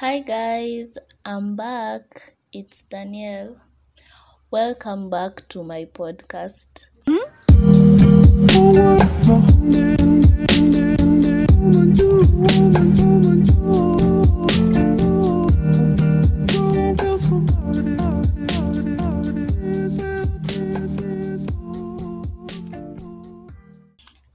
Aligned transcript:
Hi 0.00 0.18
guys, 0.18 0.98
I'm 1.24 1.56
back. 1.56 2.34
It's 2.52 2.82
Danielle. 2.82 3.56
Welcome 4.50 5.08
back 5.08 5.48
to 5.48 5.64
my 5.64 5.86
podcast. 5.86 6.84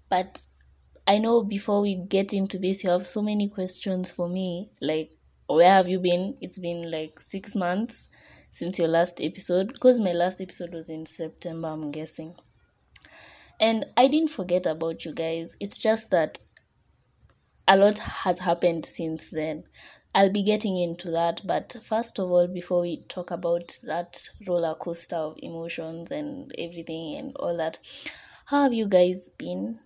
But 0.09 0.48
I 1.05 1.20
know 1.20 1.43
before 1.43 1.82
we 1.82 1.93
get 1.93 2.34
into 2.34 2.57
this, 2.57 2.84
you 2.84 2.89
have 2.89 3.05
so 3.05 3.21
many 3.21 3.48
questions 3.48 4.09
for 4.09 4.28
me. 4.28 4.71
Like, 4.82 5.20
where 5.55 5.71
have 5.71 5.88
you 5.88 5.99
been? 5.99 6.38
It's 6.41 6.57
been 6.57 6.89
like 6.89 7.19
six 7.19 7.55
months 7.55 8.07
since 8.51 8.78
your 8.78 8.87
last 8.87 9.21
episode 9.21 9.73
because 9.73 10.00
my 10.00 10.11
last 10.11 10.42
episode 10.42 10.73
was 10.73 10.89
in 10.89 11.05
September, 11.05 11.69
I'm 11.69 11.92
guessing. 11.92 12.36
And 13.59 13.86
I 13.95 14.07
didn't 14.07 14.29
forget 14.32 14.65
about 14.65 15.06
you 15.06 15.14
guys. 15.14 15.56
It's 15.59 15.78
just 15.78 16.09
that 16.11 16.43
a 17.68 17.78
lot 17.78 18.00
has 18.00 18.39
happened 18.39 18.86
since 18.86 19.29
then. 19.29 19.64
I'll 20.14 20.32
be 20.32 20.43
getting 20.43 20.78
into 20.78 21.09
that, 21.11 21.42
but 21.45 21.78
first 21.81 22.20
of 22.20 22.29
all, 22.29 22.47
before 22.47 22.81
we 22.81 23.04
talk 23.04 23.31
about 23.31 23.78
that 23.83 24.28
roller 24.45 24.75
coaster 24.75 25.15
of 25.15 25.37
emotions 25.37 26.11
and 26.11 26.54
everything 26.57 27.15
and 27.15 27.33
all 27.37 27.56
that, 27.56 27.78
how 28.47 28.64
have 28.64 28.73
you 28.73 28.89
guys 28.89 29.29
been? 29.29 29.79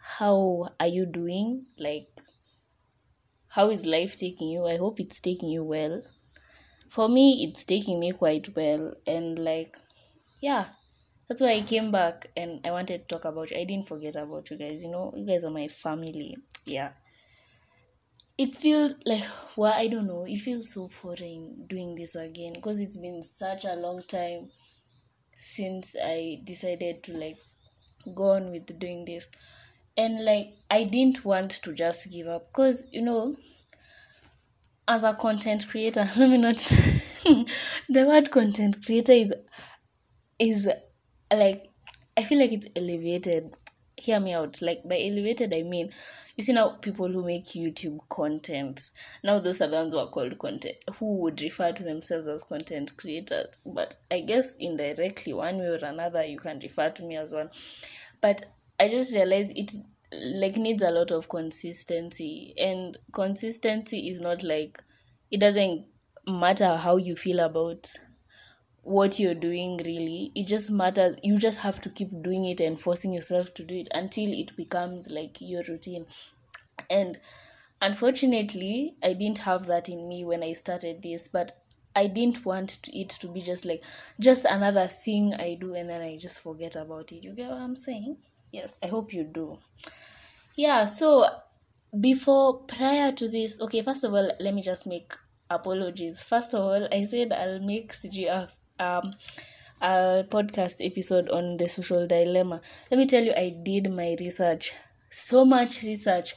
How 0.00 0.68
are 0.78 0.86
you 0.86 1.04
doing? 1.04 1.66
Like, 1.76 2.11
how 3.54 3.68
is 3.70 3.86
life 3.86 4.16
taking 4.16 4.48
you? 4.48 4.66
I 4.66 4.76
hope 4.76 4.98
it's 5.00 5.20
taking 5.20 5.50
you 5.50 5.62
well. 5.64 6.02
For 6.88 7.08
me, 7.08 7.44
it's 7.44 7.64
taking 7.64 8.00
me 8.00 8.12
quite 8.12 8.54
well, 8.56 8.94
and 9.06 9.38
like, 9.38 9.76
yeah, 10.40 10.66
that's 11.28 11.40
why 11.40 11.52
I 11.52 11.62
came 11.62 11.90
back 11.90 12.26
and 12.36 12.60
I 12.64 12.70
wanted 12.70 13.08
to 13.08 13.14
talk 13.14 13.24
about 13.24 13.50
you. 13.50 13.58
I 13.58 13.64
didn't 13.64 13.88
forget 13.88 14.16
about 14.16 14.50
you 14.50 14.58
guys. 14.58 14.82
You 14.82 14.90
know, 14.90 15.12
you 15.16 15.26
guys 15.26 15.44
are 15.44 15.50
my 15.50 15.68
family. 15.68 16.36
Yeah. 16.64 16.90
It 18.36 18.56
feels 18.56 18.94
like, 19.06 19.24
well, 19.56 19.72
I 19.74 19.88
don't 19.88 20.06
know. 20.06 20.24
It 20.26 20.38
feels 20.38 20.72
so 20.72 20.88
foreign 20.88 21.66
doing 21.66 21.94
this 21.94 22.14
again 22.16 22.54
because 22.54 22.80
it's 22.80 22.96
been 22.98 23.22
such 23.22 23.64
a 23.64 23.74
long 23.74 24.02
time 24.02 24.48
since 25.36 25.94
I 26.02 26.40
decided 26.44 27.02
to 27.04 27.12
like 27.16 27.38
go 28.14 28.32
on 28.32 28.50
with 28.50 28.78
doing 28.78 29.04
this. 29.04 29.30
And 29.96 30.24
like, 30.24 30.54
I 30.70 30.84
didn't 30.84 31.24
want 31.24 31.50
to 31.50 31.72
just 31.72 32.10
give 32.10 32.26
up 32.26 32.48
because, 32.48 32.86
you 32.90 33.02
know, 33.02 33.34
as 34.88 35.04
a 35.04 35.14
content 35.14 35.68
creator, 35.68 36.04
let 36.16 36.30
me 36.30 36.38
not, 36.38 36.56
the 37.88 38.06
word 38.06 38.30
content 38.30 38.78
creator 38.84 39.12
is, 39.12 39.34
is 40.38 40.68
like 41.32 41.72
I 42.16 42.22
feel 42.22 42.38
like 42.38 42.52
it's 42.52 42.66
elevated. 42.76 43.56
Hear 43.96 44.20
me 44.20 44.34
out. 44.34 44.60
Like 44.60 44.82
by 44.84 44.98
elevated, 44.98 45.54
I 45.54 45.62
mean 45.62 45.90
you 46.36 46.44
see 46.44 46.52
now 46.52 46.70
people 46.70 47.08
who 47.08 47.24
make 47.24 47.44
YouTube 47.44 48.00
content. 48.08 48.80
Now 49.22 49.38
those 49.38 49.60
are 49.60 49.68
the 49.68 49.76
ones 49.76 49.92
who 49.92 49.98
are 49.98 50.08
called 50.08 50.38
content 50.38 50.76
who 50.98 51.18
would 51.18 51.40
refer 51.40 51.72
to 51.72 51.82
themselves 51.82 52.26
as 52.26 52.42
content 52.42 52.96
creators. 52.96 53.58
But 53.64 53.96
I 54.10 54.20
guess 54.20 54.56
indirectly, 54.56 55.32
one 55.32 55.58
way 55.58 55.66
or 55.66 55.84
another, 55.84 56.24
you 56.24 56.38
can 56.38 56.58
refer 56.58 56.90
to 56.90 57.02
me 57.02 57.16
as 57.16 57.32
one. 57.32 57.50
But 58.20 58.44
I 58.82 58.88
just 58.88 59.14
realized 59.14 59.52
it 59.54 59.72
like 60.34 60.56
needs 60.56 60.82
a 60.82 60.92
lot 60.92 61.12
of 61.12 61.28
consistency, 61.28 62.52
and 62.58 62.96
consistency 63.12 64.08
is 64.08 64.20
not 64.20 64.42
like 64.42 64.82
it 65.30 65.38
doesn't 65.38 65.86
matter 66.26 66.76
how 66.76 66.96
you 66.96 67.14
feel 67.14 67.38
about 67.38 67.86
what 68.82 69.20
you're 69.20 69.36
doing 69.36 69.80
really. 69.86 70.32
It 70.34 70.48
just 70.48 70.72
matters 70.72 71.14
you 71.22 71.38
just 71.38 71.60
have 71.60 71.80
to 71.82 71.90
keep 71.90 72.08
doing 72.22 72.44
it 72.44 72.58
and 72.58 72.80
forcing 72.80 73.12
yourself 73.12 73.54
to 73.54 73.62
do 73.64 73.76
it 73.76 73.88
until 73.94 74.32
it 74.32 74.56
becomes 74.56 75.08
like 75.08 75.36
your 75.40 75.62
routine. 75.68 76.06
And 76.90 77.18
unfortunately 77.80 78.94
i 79.02 79.12
didn't 79.12 79.38
have 79.38 79.66
that 79.66 79.88
in 79.88 80.06
me 80.08 80.24
when 80.24 80.40
i 80.40 80.52
started 80.52 81.02
this 81.02 81.26
but 81.26 81.50
i 81.96 82.06
didn't 82.06 82.46
want 82.46 82.78
it 82.92 83.08
to 83.08 83.26
be 83.26 83.40
just 83.40 83.64
like 83.64 83.82
just 84.20 84.44
another 84.44 84.86
thing 84.86 85.34
i 85.34 85.58
do 85.60 85.74
and 85.74 85.90
then 85.90 86.00
i 86.00 86.16
just 86.16 86.38
forget 86.38 86.76
about 86.76 87.10
it. 87.10 87.24
You 87.24 87.32
get 87.34 87.50
what 87.50 87.60
i'm 87.60 87.74
saying 87.74 88.18
yes 88.52 88.78
i 88.82 88.86
hope 88.86 89.12
you 89.12 89.24
do 89.24 89.56
yeah 90.56 90.84
so 90.84 91.26
before 92.00 92.62
prior 92.64 93.12
to 93.12 93.28
this 93.28 93.60
okay 93.60 93.82
first 93.82 94.04
of 94.04 94.14
all 94.14 94.30
let 94.40 94.54
me 94.54 94.62
just 94.62 94.86
make 94.86 95.12
apologies 95.50 96.22
first 96.22 96.54
of 96.54 96.60
all 96.60 96.88
i 96.92 97.02
said 97.02 97.32
i'll 97.32 97.60
make 97.60 97.92
cgf 97.92 98.56
um 98.78 99.12
a 99.82 100.24
podcast 100.30 100.84
episode 100.84 101.28
on 101.30 101.56
the 101.56 101.68
social 101.68 102.06
dilemma. 102.06 102.60
Let 102.90 102.98
me 102.98 103.06
tell 103.06 103.24
you, 103.24 103.32
I 103.36 103.50
did 103.50 103.90
my 103.90 104.16
research, 104.18 104.72
so 105.10 105.44
much 105.44 105.82
research, 105.82 106.34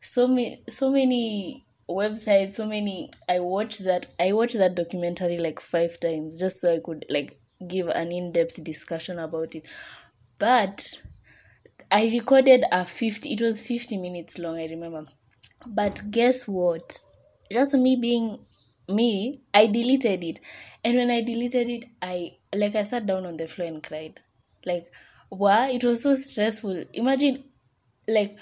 so 0.00 0.28
many, 0.28 0.62
so 0.68 0.90
many 0.90 1.66
websites, 1.90 2.54
so 2.54 2.66
many. 2.66 3.10
I 3.28 3.40
watched 3.40 3.84
that. 3.84 4.06
I 4.20 4.32
watched 4.32 4.56
that 4.58 4.76
documentary 4.76 5.38
like 5.38 5.58
five 5.60 5.98
times 5.98 6.38
just 6.38 6.60
so 6.60 6.72
I 6.72 6.78
could 6.78 7.04
like 7.10 7.40
give 7.66 7.88
an 7.88 8.12
in-depth 8.12 8.62
discussion 8.62 9.18
about 9.18 9.56
it. 9.56 9.66
But 10.38 11.02
I 11.98 12.02
recorded 12.18 12.64
a 12.72 12.84
fifty. 12.84 13.32
It 13.34 13.40
was 13.40 13.62
fifty 13.72 13.96
minutes 14.06 14.34
long. 14.38 14.56
I 14.58 14.66
remember. 14.66 15.04
But 15.66 16.02
guess 16.10 16.46
what? 16.48 16.98
Just 17.50 17.74
me 17.74 17.92
being 17.96 18.26
me, 18.88 19.42
I 19.54 19.66
deleted 19.66 20.24
it. 20.24 20.40
And 20.84 20.96
when 20.96 21.10
I 21.10 21.20
deleted 21.22 21.68
it, 21.76 21.84
I 22.02 22.16
like 22.54 22.74
I 22.74 22.82
sat 22.82 23.06
down 23.06 23.24
on 23.26 23.36
the 23.36 23.46
floor 23.46 23.68
and 23.68 23.82
cried. 23.82 24.20
Like, 24.66 24.86
why? 25.28 25.62
It 25.70 25.84
was 25.84 26.02
so 26.02 26.14
stressful. 26.14 26.84
Imagine, 26.92 27.44
like, 28.08 28.36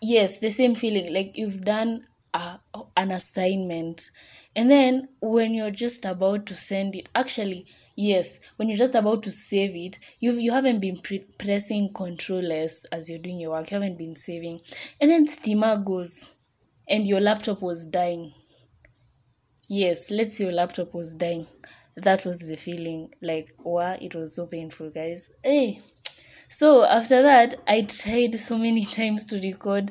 yes, 0.00 0.38
the 0.38 0.50
same 0.50 0.74
feeling. 0.74 1.12
Like 1.12 1.36
you've 1.36 1.64
done 1.64 2.06
a, 2.32 2.58
an 2.96 3.10
assignment, 3.10 4.10
and 4.56 4.70
then 4.70 5.08
when 5.20 5.52
you're 5.52 5.70
just 5.70 6.04
about 6.04 6.46
to 6.46 6.54
send 6.54 6.94
it, 6.94 7.08
actually, 7.14 7.66
yes, 7.96 8.38
when 8.56 8.68
you're 8.68 8.78
just 8.78 8.94
about 8.94 9.22
to 9.24 9.32
save 9.32 9.74
it, 9.74 9.98
you 10.20 10.32
you 10.32 10.52
haven't 10.52 10.80
been 10.80 10.98
pre- 11.00 11.26
pressing 11.38 11.92
Control 11.92 12.52
S 12.52 12.84
as 12.92 13.10
you're 13.10 13.18
doing 13.18 13.40
your 13.40 13.50
work. 13.52 13.70
You 13.70 13.76
haven't 13.80 13.98
been 13.98 14.14
saving, 14.16 14.60
and 15.00 15.10
then 15.10 15.26
steamer 15.26 15.76
goes, 15.76 16.34
and 16.88 17.06
your 17.06 17.20
laptop 17.20 17.62
was 17.62 17.84
dying. 17.86 18.32
Yes 19.68 20.10
let's 20.10 20.36
say 20.36 20.44
your 20.44 20.52
laptop 20.52 20.94
was 20.94 21.14
dying. 21.14 21.46
That 21.96 22.24
was 22.26 22.40
the 22.40 22.56
feeling. 22.56 23.12
Like 23.22 23.50
wow 23.58 23.96
it 24.00 24.14
was 24.14 24.36
so 24.36 24.46
painful 24.46 24.90
guys. 24.90 25.30
Hey. 25.42 25.80
So 26.48 26.84
after 26.84 27.22
that 27.22 27.54
i 27.66 27.82
tried 27.82 28.34
so 28.36 28.56
many 28.58 28.84
times 28.98 29.24
to 29.26 29.40
record 29.40 29.90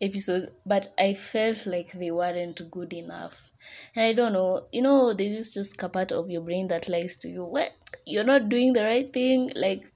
episodes 0.00 0.50
but 0.66 0.88
i 0.98 1.14
felt 1.14 1.64
like 1.64 1.92
they 1.92 2.10
weren't 2.10 2.70
good 2.70 2.92
enough 2.92 3.51
i 3.96 4.12
don't 4.12 4.32
know 4.32 4.66
you 4.72 4.82
know 4.82 5.12
this 5.12 5.32
is 5.40 5.54
just 5.54 5.82
a 5.82 5.88
part 5.88 6.12
of 6.12 6.30
your 6.30 6.42
brain 6.42 6.68
that 6.68 6.88
lies 6.88 7.16
to 7.16 7.28
you 7.28 7.44
what 7.44 7.72
you're 8.06 8.24
not 8.24 8.48
doing 8.48 8.72
the 8.72 8.82
right 8.82 9.12
thing 9.12 9.50
like 9.54 9.86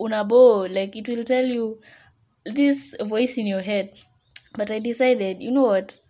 unabo 0.00 0.72
like 0.74 0.96
it 0.96 1.08
will 1.08 1.24
tell 1.24 1.44
you 1.44 1.80
this 2.44 2.94
voice 3.00 3.36
in 3.38 3.46
your 3.46 3.62
head 3.62 3.90
but 4.56 4.70
i 4.70 4.78
decided 4.78 5.42
you 5.42 5.50
know 5.50 5.62
what 5.62 6.00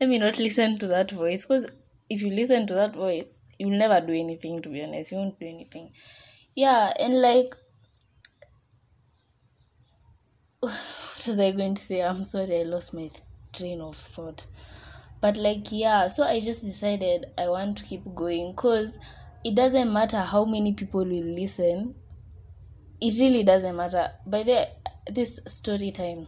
let 0.00 0.08
me 0.08 0.18
not 0.18 0.38
listen 0.38 0.78
to 0.78 0.86
that 0.86 1.10
voice 1.10 1.46
because 1.46 1.66
if 2.12 2.22
you 2.22 2.30
listen 2.30 2.66
to 2.66 2.74
that 2.74 2.94
voice, 2.94 3.40
you'll 3.58 3.78
never 3.78 4.06
do 4.06 4.12
anything, 4.12 4.60
to 4.60 4.68
be 4.68 4.82
honest. 4.82 5.12
You 5.12 5.18
won't 5.18 5.40
do 5.40 5.46
anything. 5.46 5.92
Yeah, 6.54 6.92
and 6.98 7.22
like, 7.22 7.54
what 10.60 11.24
was 11.26 11.38
I 11.38 11.52
going 11.52 11.74
to 11.74 11.82
say? 11.82 12.02
I'm 12.02 12.24
sorry, 12.24 12.60
I 12.60 12.64
lost 12.64 12.92
my 12.92 13.10
train 13.52 13.80
of 13.80 13.96
thought. 13.96 14.46
But 15.22 15.38
like, 15.38 15.72
yeah, 15.72 16.08
so 16.08 16.24
I 16.24 16.40
just 16.40 16.62
decided 16.62 17.26
I 17.38 17.48
want 17.48 17.78
to 17.78 17.84
keep 17.84 18.02
going 18.14 18.52
because 18.52 18.98
it 19.44 19.54
doesn't 19.54 19.90
matter 19.90 20.18
how 20.18 20.44
many 20.44 20.74
people 20.74 21.04
will 21.04 21.24
listen. 21.24 21.94
It 23.00 23.18
really 23.18 23.42
doesn't 23.42 23.74
matter. 23.74 24.10
By 24.26 24.42
the 24.42 24.68
this 25.10 25.40
story 25.46 25.92
time, 25.92 26.26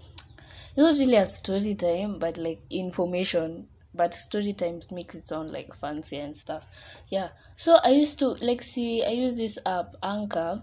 it's 0.71 0.79
not 0.79 0.97
really 0.97 1.17
a 1.17 1.27
story 1.27 1.75
time, 1.75 2.19
but 2.19 2.39
like 2.39 2.63
information 2.71 3.69
but 3.95 4.13
story 4.13 4.53
times 4.53 4.91
makes 4.91 5.15
it 5.15 5.27
sound 5.27 5.51
like 5.51 5.73
fancy 5.75 6.19
and 6.19 6.37
stuff 6.37 6.67
yeah 7.09 7.29
so 7.57 7.79
i 7.85 7.91
used 7.91 8.19
to 8.19 8.31
like 8.43 8.61
see 8.61 9.05
i 9.05 9.11
use 9.11 9.37
this 9.37 9.59
app 9.65 9.95
anchor 10.03 10.63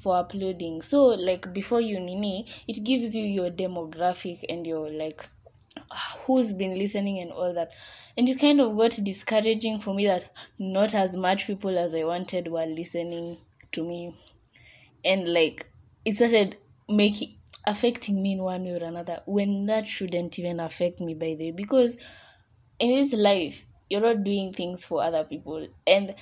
for 0.00 0.16
uploading 0.16 0.80
so 0.80 1.06
like 1.06 1.52
before 1.52 1.80
you 1.80 2.00
nini 2.00 2.46
it 2.66 2.84
gives 2.84 3.14
you 3.14 3.24
your 3.24 3.50
demographic 3.50 4.40
and 4.48 4.66
your 4.66 4.90
like 4.90 5.28
who's 6.26 6.52
been 6.52 6.78
listening 6.78 7.18
and 7.18 7.32
all 7.32 7.52
that. 7.54 7.72
And 8.16 8.28
it 8.28 8.40
kind 8.40 8.60
of 8.60 8.76
got 8.76 8.98
discouraging 9.02 9.80
for 9.80 9.94
me 9.94 10.06
that 10.06 10.30
not 10.58 10.94
as 10.94 11.16
much 11.16 11.46
people 11.46 11.78
as 11.78 11.94
i 11.94 12.04
wanted 12.04 12.48
were 12.48 12.66
listening 12.66 13.38
to 13.72 13.82
me. 13.82 14.14
And 15.04 15.32
like 15.32 15.66
it 16.04 16.16
started 16.16 16.56
making 16.88 17.36
affecting 17.66 18.20
me 18.22 18.32
in 18.32 18.42
one 18.42 18.64
way 18.64 18.72
or 18.72 18.84
another 18.84 19.20
when 19.24 19.66
that 19.66 19.86
shouldn't 19.86 20.38
even 20.38 20.60
affect 20.60 21.00
me 21.00 21.14
by 21.14 21.34
the 21.34 21.44
way. 21.44 21.50
Because 21.52 21.96
in 22.78 22.90
this 22.90 23.12
life 23.14 23.66
you're 23.88 24.00
not 24.00 24.24
doing 24.24 24.52
things 24.52 24.84
for 24.84 25.02
other 25.02 25.24
people. 25.24 25.66
And 25.86 26.14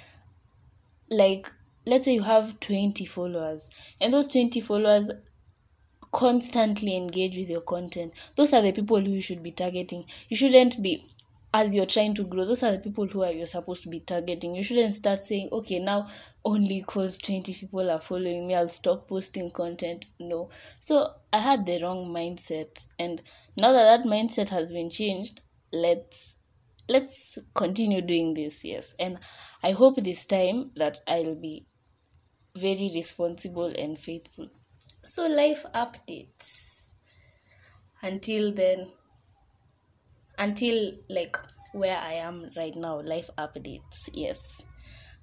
like 1.08 1.50
let's 1.86 2.04
say 2.04 2.14
you 2.14 2.22
have 2.22 2.60
20 2.60 3.04
followers. 3.04 3.68
And 4.00 4.12
those 4.12 4.26
20 4.26 4.60
followers 4.60 5.10
constantly 6.12 6.96
engage 6.96 7.36
with 7.36 7.48
your 7.48 7.60
content. 7.60 8.14
Those 8.36 8.52
are 8.52 8.62
the 8.62 8.72
people 8.72 9.00
who 9.00 9.12
you 9.12 9.20
should 9.20 9.42
be 9.42 9.52
targeting. 9.52 10.04
You 10.28 10.36
shouldn't 10.36 10.82
be 10.82 11.06
as 11.52 11.74
you're 11.74 11.86
trying 11.86 12.14
to 12.14 12.22
grow 12.24 12.44
those 12.44 12.62
are 12.62 12.72
the 12.72 12.78
people 12.78 13.06
who 13.06 13.24
are 13.24 13.32
you're 13.32 13.46
supposed 13.46 13.82
to 13.82 13.88
be 13.88 14.00
targeting. 14.00 14.54
You 14.54 14.62
shouldn't 14.62 14.94
start 14.94 15.24
saying 15.24 15.48
okay 15.50 15.80
now 15.80 16.06
only 16.44 16.80
because 16.80 17.18
20 17.18 17.52
people 17.54 17.90
are 17.90 18.00
following 18.00 18.46
me 18.46 18.54
i'll 18.54 18.68
stop 18.68 19.08
posting 19.08 19.50
content. 19.50 20.06
No. 20.18 20.48
So 20.78 21.12
i 21.32 21.38
had 21.38 21.66
the 21.66 21.82
wrong 21.82 22.06
mindset 22.14 22.88
and 22.98 23.20
now 23.58 23.72
that 23.72 24.02
that 24.02 24.08
mindset 24.08 24.50
has 24.50 24.72
been 24.72 24.90
changed 24.90 25.40
let's 25.72 26.36
let's 26.88 27.38
continue 27.54 28.00
doing 28.00 28.34
this 28.34 28.64
yes. 28.64 28.94
And 28.98 29.18
i 29.64 29.72
hope 29.72 29.96
this 29.96 30.26
time 30.26 30.70
that 30.76 30.98
i'll 31.08 31.34
be 31.34 31.66
very 32.56 32.90
responsible 32.94 33.72
and 33.76 33.98
faithful 33.98 34.50
so 35.02 35.26
life 35.26 35.64
updates 35.74 36.90
until 38.02 38.52
then 38.52 38.88
until 40.38 40.92
like 41.08 41.36
where 41.72 41.98
I 41.98 42.14
am 42.14 42.50
right 42.56 42.74
now, 42.74 43.00
life 43.00 43.30
updates. 43.38 44.08
Yes. 44.12 44.62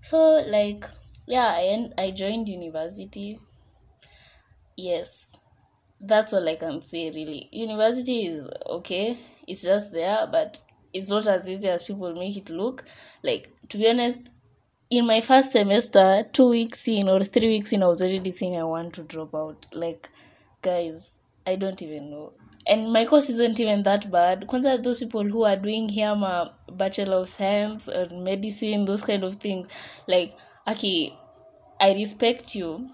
So 0.02 0.44
like 0.48 0.86
yeah, 1.28 1.48
I 1.48 1.90
I 1.98 2.12
joined 2.12 2.48
university. 2.48 3.40
Yes. 4.78 5.32
That's 6.00 6.32
all 6.34 6.48
I 6.48 6.56
can 6.56 6.82
say 6.82 7.12
really. 7.14 7.50
University 7.52 8.28
is 8.28 8.48
okay. 8.68 9.18
It's 9.48 9.64
just 9.64 9.92
there, 9.92 10.28
but 10.32 10.62
it's 10.94 11.10
not 11.10 11.28
as 11.28 11.50
easy 11.50 11.68
as 11.68 11.84
people 11.84 12.14
make 12.14 12.38
it 12.38 12.50
look. 12.50 12.86
Like 13.24 13.52
to 13.70 13.78
be 13.78 13.90
honest, 13.90 14.30
in 14.90 15.06
my 15.06 15.20
first 15.20 15.52
semester, 15.52 16.24
two 16.32 16.50
weeks 16.50 16.88
in 16.88 17.10
or 17.10 17.24
three 17.24 17.50
weeks 17.50 17.74
in, 17.74 17.84
I 17.84 17.88
was 17.88 18.02
already 18.02 18.32
saying 18.32 18.58
I 18.58 18.64
want 18.64 18.94
to 18.94 19.04
drop 19.04 19.36
out. 19.36 19.68
Like, 19.74 20.10
guys, 20.62 21.12
I 21.46 21.56
don't 21.56 21.82
even 21.82 22.10
know. 22.10 22.34
And 22.66 22.92
my 22.92 23.06
course 23.06 23.30
isn't 23.30 23.60
even 23.60 23.84
that 23.84 24.12
bad. 24.12 24.42
Kwanza 24.48 24.82
those 24.84 25.00
people 25.00 25.24
who 25.24 25.46
are 25.46 25.56
doing 25.56 25.88
here 25.88 26.14
ma 26.16 26.50
bachelor 26.70 27.18
of 27.18 27.30
science 27.30 27.88
or 27.88 28.10
medicine 28.12 28.84
those 28.84 29.04
kind 29.06 29.24
of 29.24 29.36
things 29.36 29.70
like 30.06 30.36
okay 30.68 31.18
i 31.80 31.94
respect 31.94 32.56
you. 32.56 32.90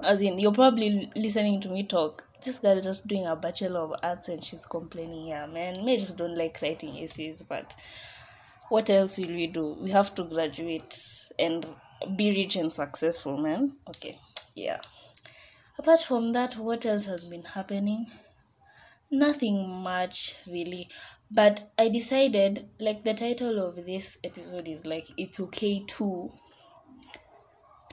As 0.00 0.20
in 0.22 0.40
you're 0.40 0.50
probably 0.52 1.08
listening 1.14 1.60
to 1.60 1.68
me 1.68 1.84
talk. 1.84 2.24
This 2.44 2.58
girl 2.58 2.80
just 2.80 3.06
doing 3.06 3.24
a 3.24 3.36
bachelor 3.36 3.82
of 3.82 3.94
arts 4.02 4.28
and 4.28 4.42
she's 4.42 4.66
complaining 4.66 5.28
yeah 5.28 5.46
man 5.46 5.84
me 5.84 5.96
just 5.96 6.18
don't 6.18 6.36
like 6.36 6.58
writing 6.60 6.96
essays 6.98 7.42
but 7.48 7.76
what 8.72 8.88
else 8.88 9.18
will 9.18 9.34
we 9.40 9.46
do? 9.46 9.76
We 9.80 9.90
have 9.90 10.14
to 10.16 10.24
graduate 10.24 10.94
and 11.38 11.64
be 12.16 12.30
rich 12.30 12.56
and 12.56 12.72
successful 12.72 13.36
man. 13.36 13.76
Okay 13.88 14.16
yeah. 14.54 14.80
Apart 15.78 16.00
from 16.00 16.32
that 16.32 16.56
what 16.56 16.84
else 16.84 17.06
has 17.06 17.24
been 17.24 17.42
happening? 17.42 18.06
Nothing 19.10 19.68
much 19.68 20.36
really. 20.46 20.88
But 21.30 21.62
i 21.78 21.88
decided 21.88 22.68
like 22.78 23.04
the 23.04 23.14
title 23.14 23.58
of 23.58 23.86
this 23.86 24.18
episode 24.22 24.68
is 24.68 24.84
like 24.86 25.06
it's 25.16 25.40
okay 25.40 25.82
to 25.96 26.30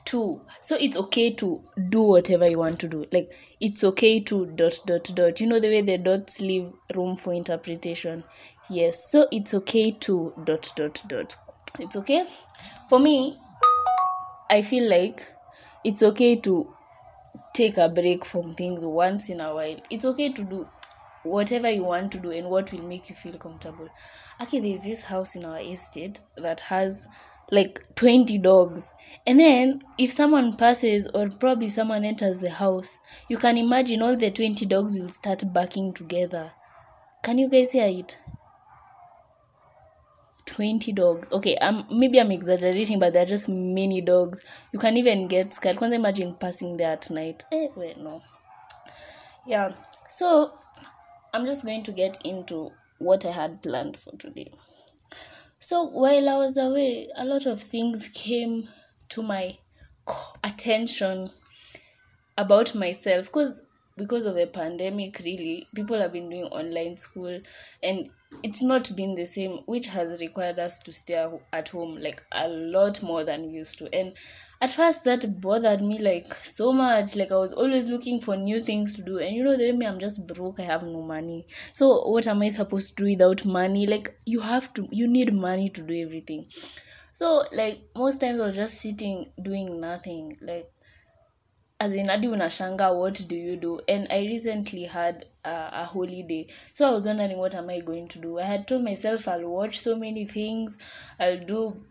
to 0.10 0.42
so 0.62 0.76
it's 0.80 0.98
okay 0.98 1.34
to 1.36 1.64
do 1.90 2.02
whatever 2.02 2.48
you 2.48 2.60
want 2.60 2.80
to 2.80 2.88
do. 2.88 3.06
Like 3.12 3.34
it's 3.60 3.84
okay 3.84 4.20
to 4.22 4.46
dot 4.48 4.82
dot 4.86 5.12
dot. 5.16 5.40
You 5.42 5.48
know 5.48 5.60
the 5.60 5.70
way 5.70 5.82
the 5.82 5.98
dots 5.98 6.42
leave 6.42 6.72
room 6.96 7.16
for 7.16 7.34
interpretation? 7.34 8.24
Yes. 8.70 9.12
So 9.12 9.28
it's 9.32 9.54
okay 9.54 9.92
to 9.92 10.34
dot 10.44 10.72
dot 10.76 11.04
dot. 11.08 11.38
It's 11.80 11.96
okay? 11.96 12.26
For 12.88 13.00
me 13.00 13.38
i 14.52 14.64
feel 14.64 14.90
like 14.90 15.28
it's 15.84 16.02
okay 16.02 16.36
to 16.36 16.74
take 17.54 17.78
a 17.78 17.88
break 17.88 18.26
from 18.26 18.56
things 18.56 18.84
once 18.86 19.30
in 19.30 19.40
a 19.42 19.54
while. 19.54 19.76
It's 19.90 20.06
okay 20.06 20.32
to 20.32 20.44
do 20.44 20.68
whatever 21.24 21.70
you 21.70 21.84
want 21.84 22.12
to 22.14 22.20
do 22.20 22.32
and 22.32 22.50
what 22.50 22.72
will 22.72 22.84
make 22.84 23.10
you 23.10 23.16
feel 23.16 23.38
comfortable. 23.38 23.90
Okay, 24.42 24.60
there's 24.60 24.84
this 24.84 25.04
house 25.06 25.36
in 25.36 25.46
our 25.46 25.60
estate 25.60 26.20
that 26.38 26.62
has 26.62 27.06
like 27.52 27.96
20 27.96 28.38
dogs. 28.40 28.94
And 29.26 29.40
then 29.40 29.82
if 29.98 30.12
someone 30.12 30.56
passes 30.56 31.08
or 31.14 31.30
probably 31.30 31.68
someone 31.68 32.04
enters 32.04 32.40
the 32.40 32.50
house, 32.50 32.98
you 33.28 33.38
can 33.38 33.58
imagine 33.58 34.02
all 34.02 34.16
the 34.16 34.32
20 34.32 34.66
dogs 34.66 34.98
will 34.98 35.10
start 35.10 35.44
barking 35.54 35.94
together. 35.94 36.52
Can 37.24 37.38
you 37.38 37.50
guys 37.50 37.72
hear 37.72 37.88
it? 37.88 38.18
20 40.46 40.92
dogs. 40.94 41.32
Okay, 41.32 41.56
um 41.58 41.86
maybe 41.92 42.20
I'm 42.20 42.32
exaggerating, 42.32 43.00
but 43.00 43.14
there 43.14 43.24
are 43.24 43.28
just 43.28 43.48
many 43.48 44.02
dogs. 44.02 44.44
You 44.74 44.80
can 44.80 44.98
even 44.98 45.28
get 45.28 45.54
scared. 45.54 45.78
Can't 45.80 45.94
imagine 45.94 46.36
passing 46.36 46.78
there 46.78 46.94
at 46.94 47.10
night. 47.12 47.44
Eh, 47.52 47.68
wait, 47.76 47.98
no. 47.98 48.22
Yeah. 49.46 49.74
So 50.08 50.54
I'm 51.34 51.46
just 51.46 51.64
going 51.64 51.84
to 51.84 51.92
get 51.92 52.20
into 52.26 52.72
what 52.98 53.26
I 53.26 53.32
had 53.32 53.62
planned 53.62 53.98
for 53.98 54.12
today. 54.18 54.52
So, 55.60 55.84
while 55.84 56.30
I 56.30 56.38
was 56.38 56.56
away, 56.56 57.10
a 57.16 57.26
lot 57.26 57.46
of 57.46 57.62
things 57.62 58.10
came 58.14 58.70
to 59.10 59.22
my 59.22 59.58
attention 60.44 61.32
about 62.38 62.74
myself 62.74 63.26
because 63.26 63.62
because 63.98 64.24
of 64.24 64.36
the 64.36 64.48
pandemic 64.48 65.20
really 65.26 65.68
people 65.76 66.00
have 66.00 66.14
been 66.14 66.30
doing 66.30 66.46
online 66.46 66.96
school 66.96 67.42
and 67.84 68.10
it's 68.44 68.64
not 68.64 68.96
been 68.96 69.16
the 69.16 69.26
same 69.26 69.60
which 69.66 69.88
has 69.88 70.22
required 70.22 70.58
us 70.58 70.80
to 70.80 70.94
stay 70.94 71.28
at 71.52 71.70
home 71.70 71.98
like 71.98 72.24
a 72.32 72.48
lot 72.48 73.04
more 73.04 73.26
than 73.26 73.44
we 73.44 73.50
used 73.50 73.78
to. 73.80 73.94
And 73.94 74.14
at 74.62 74.70
first 74.70 75.06
that 75.06 75.40
bothered 75.40 75.82
me 75.82 76.00
like 76.00 76.34
so 76.44 76.72
much. 76.74 77.16
Like 77.16 77.32
i 77.32 77.36
was 77.36 77.54
always 77.54 77.90
looking 77.90 78.20
for 78.20 78.36
new 78.36 78.60
things 78.60 78.96
to 78.96 79.02
do. 79.02 79.18
And 79.20 79.36
you 79.36 79.44
know 79.44 79.56
the 79.56 79.70
way 79.70 79.72
me 79.72 79.86
i'm 79.86 80.00
just 80.00 80.28
broke 80.28 80.60
i 80.60 80.64
have 80.64 80.84
no 80.84 81.02
money. 81.02 81.46
So 81.74 82.10
what 82.10 82.28
am 82.28 82.42
i 82.42 82.50
supposed 82.50 82.98
to 82.98 83.04
do 83.04 83.10
without 83.12 83.46
money? 83.46 83.88
Like 83.88 84.18
you 84.26 84.42
have 84.42 84.74
to 84.74 84.88
you 84.92 85.08
need 85.08 85.34
money 85.34 85.70
to 85.70 85.82
do 85.82 85.94
everything. 86.06 86.48
So 87.14 87.44
like 87.54 87.80
most 87.96 88.20
times 88.20 88.42
i 88.42 88.46
was 88.48 88.56
just 88.56 88.82
sitting 88.82 89.26
doing 89.42 89.80
nothing. 89.80 90.38
Like 90.42 90.70
as 91.80 91.94
in 91.94 92.10
hadi 92.10 92.28
unashanga 92.28 92.94
what 92.94 93.26
do 93.30 93.36
you 93.38 93.56
do? 93.56 93.80
And 93.88 94.08
i 94.12 94.20
recently 94.20 94.84
had 94.84 95.26
a, 95.46 95.70
a 95.72 95.86
holiday. 95.86 96.48
So 96.74 96.90
i 96.90 96.92
was 96.94 97.06
wondering 97.06 97.38
what 97.38 97.56
am 97.56 97.70
i 97.70 97.80
going 97.80 98.10
to 98.10 98.20
do? 98.20 98.40
I 98.40 98.44
had 98.44 98.68
told 98.68 98.84
myself 98.84 99.30
i'll 99.30 99.50
watch 99.50 99.80
so 99.80 99.96
many 99.96 100.26
things. 100.26 100.76
I'll 101.18 101.40
do 101.40 101.86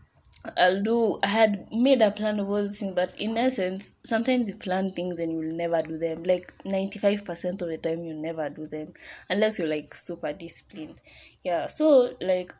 I'll 0.57 0.83
do 0.83 1.19
I 1.23 1.29
had 1.29 1.69
made 1.73 2.03
a 2.03 2.11
plan 2.11 2.41
of 2.41 2.49
all 2.49 2.63
these 2.63 2.81
things, 2.81 2.95
but 2.95 3.15
in 3.21 3.37
essence, 3.37 3.97
sometimes 4.05 4.49
you 4.49 4.57
plan 4.57 4.93
things 4.93 5.19
and 5.19 5.33
you'll 5.33 5.57
never 5.57 5.83
do 5.83 5.99
them. 5.99 6.23
Like 6.25 6.53
95% 6.65 7.63
of 7.63 7.69
the 7.69 7.79
time 7.79 8.05
you 8.05 8.15
never 8.15 8.49
do 8.49 8.67
them 8.67 8.93
unless 9.29 9.59
you're 9.59 9.69
like 9.69 9.95
super 9.95 10.33
disciplined. 10.33 11.01
Yeah. 11.43 11.67
So 11.67 12.15
like 12.21 12.55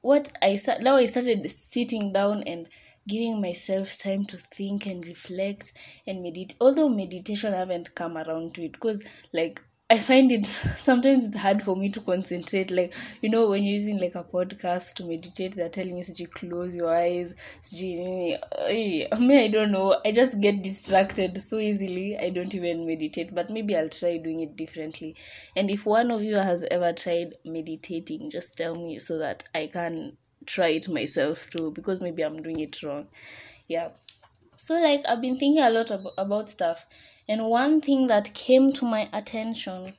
what 0.00 0.30
I 0.42 0.56
start 0.56 0.82
now 0.82 0.96
I 0.96 1.06
started 1.06 1.50
sitting 1.50 2.12
down 2.12 2.42
and 2.44 2.68
giving 3.08 3.40
myself 3.40 3.96
time 3.98 4.24
to 4.26 4.36
think 4.36 4.86
and 4.86 5.06
reflect 5.06 5.72
and 6.06 6.22
meditate. 6.22 6.54
Although 6.60 6.88
meditation 6.88 7.54
I 7.54 7.58
haven't 7.58 7.94
come 7.94 8.16
around 8.16 8.54
to 8.54 8.64
it 8.64 8.72
because 8.72 9.02
like 9.32 9.62
I 9.88 9.98
find 9.98 10.32
it 10.32 10.44
sometimes 10.46 11.26
it's 11.26 11.36
hard 11.36 11.62
for 11.62 11.76
me 11.76 11.88
to 11.90 12.00
concentrate. 12.00 12.72
Like, 12.72 12.92
you 13.20 13.28
know, 13.28 13.48
when 13.48 13.62
you're 13.62 13.76
using 13.76 14.00
like 14.00 14.16
a 14.16 14.24
podcast 14.24 14.94
to 14.94 15.04
meditate, 15.04 15.54
they're 15.54 15.68
telling 15.68 15.96
you 15.96 16.02
to 16.02 16.26
close 16.26 16.74
your 16.74 16.92
eyes. 16.92 17.34
Me, 17.72 18.36
I 18.68 19.48
don't 19.48 19.70
know. 19.70 20.00
I 20.04 20.10
just 20.10 20.40
get 20.40 20.62
distracted 20.62 21.40
so 21.40 21.58
easily. 21.58 22.18
I 22.18 22.30
don't 22.30 22.52
even 22.52 22.84
meditate, 22.84 23.32
but 23.32 23.48
maybe 23.48 23.76
I'll 23.76 23.88
try 23.88 24.16
doing 24.16 24.40
it 24.40 24.56
differently. 24.56 25.14
And 25.54 25.70
if 25.70 25.86
one 25.86 26.10
of 26.10 26.20
you 26.20 26.34
has 26.34 26.64
ever 26.68 26.92
tried 26.92 27.34
meditating, 27.44 28.30
just 28.30 28.56
tell 28.58 28.74
me 28.74 28.98
so 28.98 29.18
that 29.18 29.44
I 29.54 29.68
can 29.68 30.16
try 30.46 30.68
it 30.68 30.88
myself 30.88 31.48
too, 31.48 31.70
because 31.70 32.00
maybe 32.00 32.24
I'm 32.24 32.42
doing 32.42 32.58
it 32.58 32.82
wrong. 32.82 33.06
Yeah. 33.68 33.90
So, 34.56 34.80
like, 34.80 35.04
I've 35.06 35.20
been 35.20 35.36
thinking 35.36 35.62
a 35.62 35.70
lot 35.70 35.92
ab- 35.92 36.08
about 36.18 36.48
stuff 36.48 36.86
and 37.28 37.44
one 37.46 37.80
thing 37.80 38.06
that 38.06 38.34
came 38.34 38.72
to 38.74 38.84
my 38.84 39.08
attention 39.12 39.94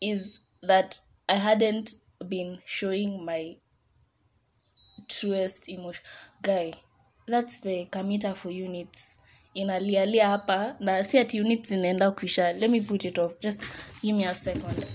is 0.00 0.40
that 0.62 0.98
I 1.28 1.34
hadn't 1.36 1.90
been 2.28 2.58
showing 2.64 3.24
my 3.24 3.56
truest 5.08 5.68
emotion. 5.68 6.04
Guy, 6.42 6.72
that's 7.26 7.60
the 7.60 7.86
kamita 7.90 8.34
for 8.34 8.50
units. 8.50 9.16
inalialia 9.54 10.28
hapa 10.28 10.76
na 10.80 11.04
si 11.04 11.18
ati 11.18 11.40
units 11.40 11.68
zinaenda 11.68 12.10
kuisha 12.10 12.52
let 12.52 12.70
me 12.70 12.80
put 12.80 13.04
it 13.04 13.18
off 13.18 13.38
just 13.40 13.62
give 14.02 14.16
me 14.16 14.24
a 14.24 14.34
second 14.34 14.86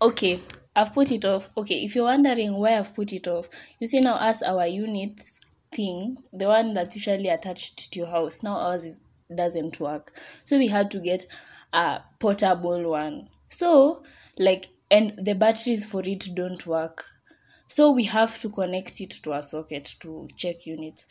okay 0.00 0.38
I've 0.76 0.92
put 0.92 1.12
it 1.12 1.24
off. 1.24 1.50
Okay, 1.56 1.84
if 1.84 1.94
you're 1.94 2.04
wondering 2.04 2.54
why 2.54 2.78
I've 2.78 2.94
put 2.94 3.12
it 3.12 3.28
off, 3.28 3.48
you 3.78 3.86
see 3.86 4.00
now 4.00 4.18
as 4.20 4.42
our 4.42 4.66
units 4.66 5.38
thing, 5.70 6.18
the 6.32 6.46
one 6.46 6.74
that's 6.74 6.96
usually 6.96 7.28
attached 7.28 7.92
to 7.92 7.98
your 8.00 8.08
house, 8.08 8.42
now 8.42 8.56
ours 8.56 8.84
is 8.84 9.00
doesn't 9.34 9.80
work. 9.80 10.12
So 10.44 10.58
we 10.58 10.68
had 10.68 10.90
to 10.92 11.00
get 11.00 11.24
a 11.72 12.00
portable 12.18 12.90
one. 12.90 13.28
So 13.48 14.02
like 14.38 14.66
and 14.90 15.14
the 15.16 15.34
batteries 15.34 15.86
for 15.86 16.02
it 16.04 16.28
don't 16.34 16.66
work. 16.66 17.04
So 17.66 17.90
we 17.90 18.04
have 18.04 18.38
to 18.40 18.50
connect 18.50 19.00
it 19.00 19.10
to 19.22 19.32
a 19.32 19.42
socket 19.42 19.94
to 20.00 20.28
check 20.36 20.66
units. 20.66 21.06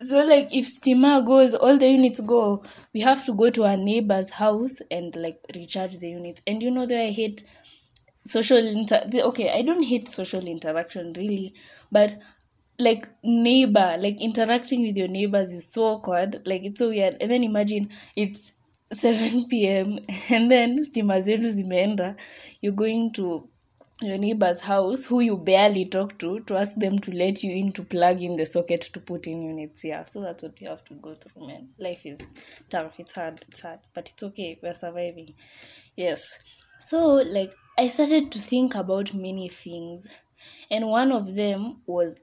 So 0.00 0.24
like 0.24 0.52
if 0.52 0.66
steamer 0.66 1.22
goes 1.22 1.54
all 1.54 1.78
the 1.78 1.88
units 1.88 2.20
go 2.20 2.62
we 2.92 3.00
have 3.00 3.24
to 3.26 3.34
go 3.34 3.50
to 3.50 3.64
our 3.64 3.76
neighbor's 3.76 4.30
house 4.32 4.80
and 4.90 5.14
like 5.16 5.40
recharge 5.54 5.98
the 5.98 6.10
units. 6.10 6.42
And 6.46 6.62
you 6.62 6.70
know 6.70 6.86
that 6.86 7.00
i 7.00 7.10
hate 7.10 7.44
social 8.24 8.58
inter 8.58 9.02
okay 9.22 9.50
i 9.50 9.62
don't 9.62 9.82
hate 9.84 10.06
social 10.08 10.46
interaction 10.46 11.12
really 11.14 11.52
but 11.90 12.14
like 12.78 13.08
neighbor 13.22 13.96
like 13.98 14.20
interacting 14.20 14.82
with 14.82 14.96
your 14.96 15.08
neighbors 15.08 15.50
is 15.52 15.70
so 15.70 15.84
awkward 15.84 16.42
like 16.46 16.64
it's 16.64 16.78
so 16.78 16.88
weird. 16.88 17.16
And 17.20 17.30
then 17.30 17.44
imagine 17.44 17.86
it's 18.16 18.52
7 18.92 19.48
p.m 19.50 19.98
and 20.30 20.50
then 20.50 20.76
stima 20.76 21.20
zenu 21.20 21.48
zimeenda. 21.48 22.16
You're 22.60 22.74
going 22.74 23.12
to 23.12 23.48
your 24.00 24.18
neighbor's 24.18 24.62
house 24.62 25.06
who 25.06 25.20
you 25.20 25.38
barely 25.38 25.84
talk 25.84 26.18
to 26.18 26.40
to 26.40 26.56
ask 26.56 26.76
them 26.76 26.98
to 26.98 27.12
let 27.12 27.44
you 27.44 27.54
in 27.54 27.70
to 27.72 27.84
plug 27.84 28.20
in 28.20 28.34
the 28.36 28.44
socket 28.44 28.80
to 28.80 29.00
put 29.00 29.26
in 29.26 29.42
units. 29.42 29.84
Yeah 29.84 30.02
so 30.02 30.20
that's 30.20 30.42
what 30.42 30.60
you 30.60 30.68
have 30.68 30.84
to 30.86 30.94
go 30.94 31.14
through 31.14 31.46
man. 31.46 31.68
Life 31.78 32.06
is 32.06 32.20
tough. 32.68 32.98
It's 32.98 33.12
hard. 33.12 33.44
It's 33.48 33.60
hard. 33.60 33.80
But 33.94 34.10
it's 34.10 34.22
okay. 34.22 34.58
We're 34.62 34.74
surviving. 34.74 35.34
Yes. 35.94 36.42
So 36.80 36.98
like 37.16 37.52
i 37.78 37.88
started 37.88 38.30
to 38.30 38.38
think 38.38 38.74
about 38.74 39.14
many 39.14 39.48
things 39.48 40.06
and 40.70 40.88
one 40.88 41.12
of 41.12 41.34
them 41.36 41.80
was 41.86 42.16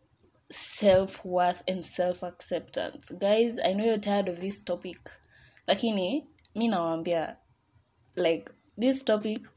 self-worth 0.51 1.63
and 1.67 1.85
self-acceptance. 1.85 3.11
Guys 3.19 3.59
i 3.63 3.73
know 3.73 3.85
you're 3.85 3.97
tired 3.97 4.29
of 4.29 4.39
this 4.39 4.63
topic 4.63 4.97
lakini 5.67 6.27
mi 6.55 6.67
nawambia 6.67 7.37
like 8.15 8.51
this 8.77 9.05
topic 9.05 9.47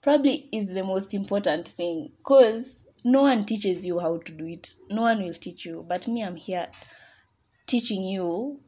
probably 0.00 0.48
is 0.52 0.72
the 0.72 0.82
most 0.82 1.14
important 1.14 1.68
thing 1.68 2.10
because 2.18 2.82
no 3.04 3.22
one 3.22 3.44
teaches 3.44 3.86
you 3.86 4.00
how 4.00 4.18
to 4.18 4.32
do 4.32 4.46
it. 4.46 4.68
No 4.90 5.02
one 5.02 5.22
will 5.22 5.34
teach 5.34 5.66
you 5.66 5.84
but 5.88 6.08
me 6.08 6.24
i'm 6.24 6.36
here 6.36 6.68
teaching 7.66 8.04
you 8.04 8.60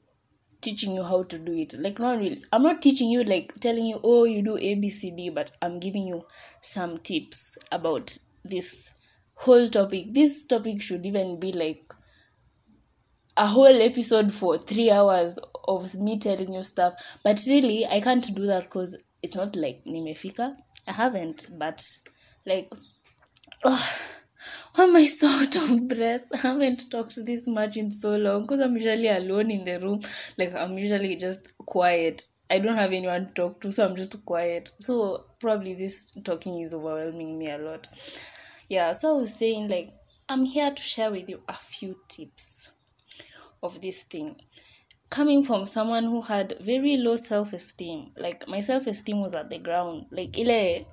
teaching 0.60 0.94
you 0.94 1.02
how 1.02 1.22
to 1.24 1.38
do 1.38 1.52
it. 1.52 1.74
Like 1.78 1.98
no 1.98 2.16
really. 2.16 2.44
I'm 2.52 2.62
not 2.62 2.82
teaching 2.82 3.08
you 3.10 3.22
like 3.24 3.54
telling 3.60 3.86
you 3.86 4.00
oh 4.02 4.24
you 4.24 4.42
do 4.42 4.56
abcd 4.56 5.34
but 5.34 5.50
i'm 5.62 5.78
giving 5.78 6.06
you 6.06 6.24
some 6.60 6.98
tips 6.98 7.56
about 7.72 8.16
this 8.44 8.92
whole 9.34 9.68
topic. 9.68 10.14
This 10.14 10.44
topic 10.44 10.82
should 10.82 11.04
even 11.06 11.38
be 11.38 11.52
like 11.52 11.92
a 13.36 13.46
whole 13.46 13.82
episode 13.82 14.32
for 14.32 14.58
three 14.58 14.90
hours 14.90 15.38
of 15.68 15.94
me 15.94 16.18
telling 16.18 16.52
you 16.52 16.62
stuff. 16.62 16.94
But 17.22 17.40
really 17.48 17.86
i 17.86 18.00
can't 18.00 18.34
do 18.34 18.46
that 18.46 18.64
because 18.64 18.96
it's 19.22 19.36
not 19.36 19.56
like 19.56 19.84
nimefika. 19.84 20.56
I 20.86 20.92
haven't, 20.92 21.50
but 21.58 21.84
like, 22.46 22.72
oh, 23.64 23.98
I 24.76 25.06
so 25.06 25.26
out 25.26 25.56
of 25.56 25.88
breath? 25.88 26.26
I 26.32 26.38
haven't 26.38 26.90
talked 26.90 27.24
this 27.24 27.46
much 27.46 27.76
in 27.76 27.90
so 27.90 28.16
long 28.16 28.42
because 28.42 28.60
I'm 28.60 28.76
usually 28.76 29.08
alone 29.08 29.50
in 29.50 29.64
the 29.64 29.78
room. 29.80 30.00
Like, 30.36 30.54
I'm 30.54 30.78
usually 30.78 31.16
just 31.16 31.56
quiet. 31.58 32.22
I 32.50 32.58
don't 32.58 32.76
have 32.76 32.92
anyone 32.92 33.26
to 33.28 33.32
talk 33.32 33.60
to, 33.60 33.72
so 33.72 33.86
I'm 33.86 33.96
just 33.96 34.24
quiet. 34.24 34.70
So, 34.80 35.26
probably 35.40 35.74
this 35.74 36.12
talking 36.24 36.60
is 36.60 36.74
overwhelming 36.74 37.38
me 37.38 37.50
a 37.50 37.58
lot. 37.58 37.88
Yeah, 38.68 38.92
so 38.92 39.16
I 39.16 39.20
was 39.20 39.34
saying, 39.34 39.68
like, 39.68 39.92
I'm 40.28 40.44
here 40.44 40.70
to 40.70 40.82
share 40.82 41.10
with 41.10 41.28
you 41.28 41.40
a 41.48 41.54
few 41.54 41.96
tips 42.08 42.70
of 43.62 43.80
this 43.80 44.02
thing 44.02 44.36
coming 45.10 45.42
from 45.42 45.64
someone 45.66 46.04
who 46.04 46.20
had 46.20 46.54
very 46.60 46.96
low 46.96 47.16
self-esteem 47.16 48.10
like 48.16 48.46
my 48.46 48.60
self-esteem 48.60 49.20
was 49.20 49.34
at 49.34 49.48
the 49.50 49.58
ground 49.58 50.06
like 50.10 50.38
ile 50.38 50.86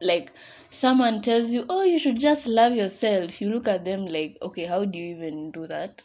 like 0.00 0.32
someone 0.70 1.22
tells 1.22 1.52
you 1.52 1.64
oh 1.68 1.82
you 1.82 1.98
should 1.98 2.18
just 2.18 2.46
love 2.46 2.74
yourself. 2.74 3.40
You 3.40 3.50
look 3.50 3.68
at 3.68 3.84
them 3.84 4.06
like 4.06 4.36
okay 4.42 4.64
how 4.66 4.84
do 4.84 4.98
you 4.98 5.16
even 5.16 5.50
do 5.50 5.66
that? 5.66 6.02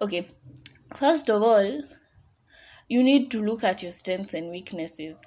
Okay 0.00 0.28
first 0.96 1.28
of 1.28 1.42
all 1.42 1.80
you 2.88 3.02
need 3.02 3.30
to 3.30 3.42
look 3.42 3.64
at 3.64 3.82
your 3.82 3.92
strengths 3.92 4.34
and 4.34 4.50
weaknesses. 4.50 5.22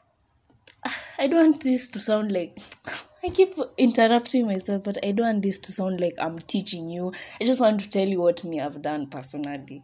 I 1.19 1.27
don't 1.27 1.51
want 1.51 1.63
this 1.63 1.89
to 1.89 1.99
sound 1.99 2.31
like 2.31 2.57
i 3.23 3.29
keep 3.29 3.53
interrupting 3.77 4.47
myself 4.47 4.83
but 4.83 4.97
i 5.05 5.11
don't 5.11 5.27
want 5.27 5.43
this 5.43 5.59
to 5.59 5.71
sound 5.71 6.01
like 6.01 6.15
i'm 6.19 6.39
teaching 6.39 6.89
you. 6.89 7.11
I 7.39 7.45
just 7.45 7.61
want 7.61 7.81
to 7.81 7.89
tell 7.89 8.07
you 8.07 8.21
what 8.21 8.43
me 8.43 8.59
i've 8.59 8.81
done 8.81 9.07
personally. 9.07 9.83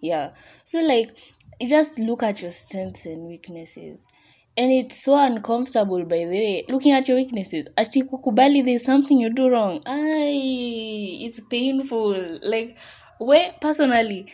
Yeah. 0.00 0.32
So 0.64 0.80
like 0.80 1.16
you 1.60 1.68
just 1.68 1.98
look 1.98 2.22
at 2.22 2.42
your 2.42 2.50
strengths 2.50 3.06
and 3.06 3.28
weaknesses 3.28 4.06
and 4.56 4.70
it's 4.72 5.02
so 5.02 5.16
uncomfortable 5.16 6.04
by 6.04 6.18
the 6.18 6.26
way. 6.26 6.64
Looking 6.68 6.92
at 6.92 7.08
your 7.08 7.16
weaknesses 7.16 7.66
ati 7.76 8.02
kukubali 8.02 8.64
there's 8.64 8.84
something 8.84 9.18
you 9.18 9.30
do 9.30 9.48
wrong. 9.48 9.80
Ay, 9.86 11.18
it's 11.22 11.40
painful. 11.40 12.38
Like 12.42 12.78
where 13.18 13.52
personally 13.60 14.30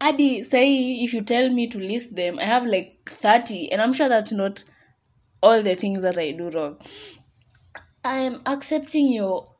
adi 0.00 0.42
say 0.42 1.02
if 1.02 1.12
you 1.12 1.22
tell 1.22 1.48
me 1.48 1.66
to 1.66 1.78
list 1.78 2.14
them 2.14 2.38
i 2.38 2.44
have 2.44 2.64
like 2.64 3.00
30 3.06 3.72
and 3.72 3.82
i'm 3.82 3.92
sure 3.92 4.08
that's 4.08 4.30
not 4.32 4.62
all 5.42 5.60
the 5.62 5.74
things 5.74 6.02
that 6.02 6.18
i 6.18 6.30
do 6.30 6.50
wrong. 6.50 6.76
I'm 8.04 8.40
accepting 8.46 9.12
your 9.12 9.54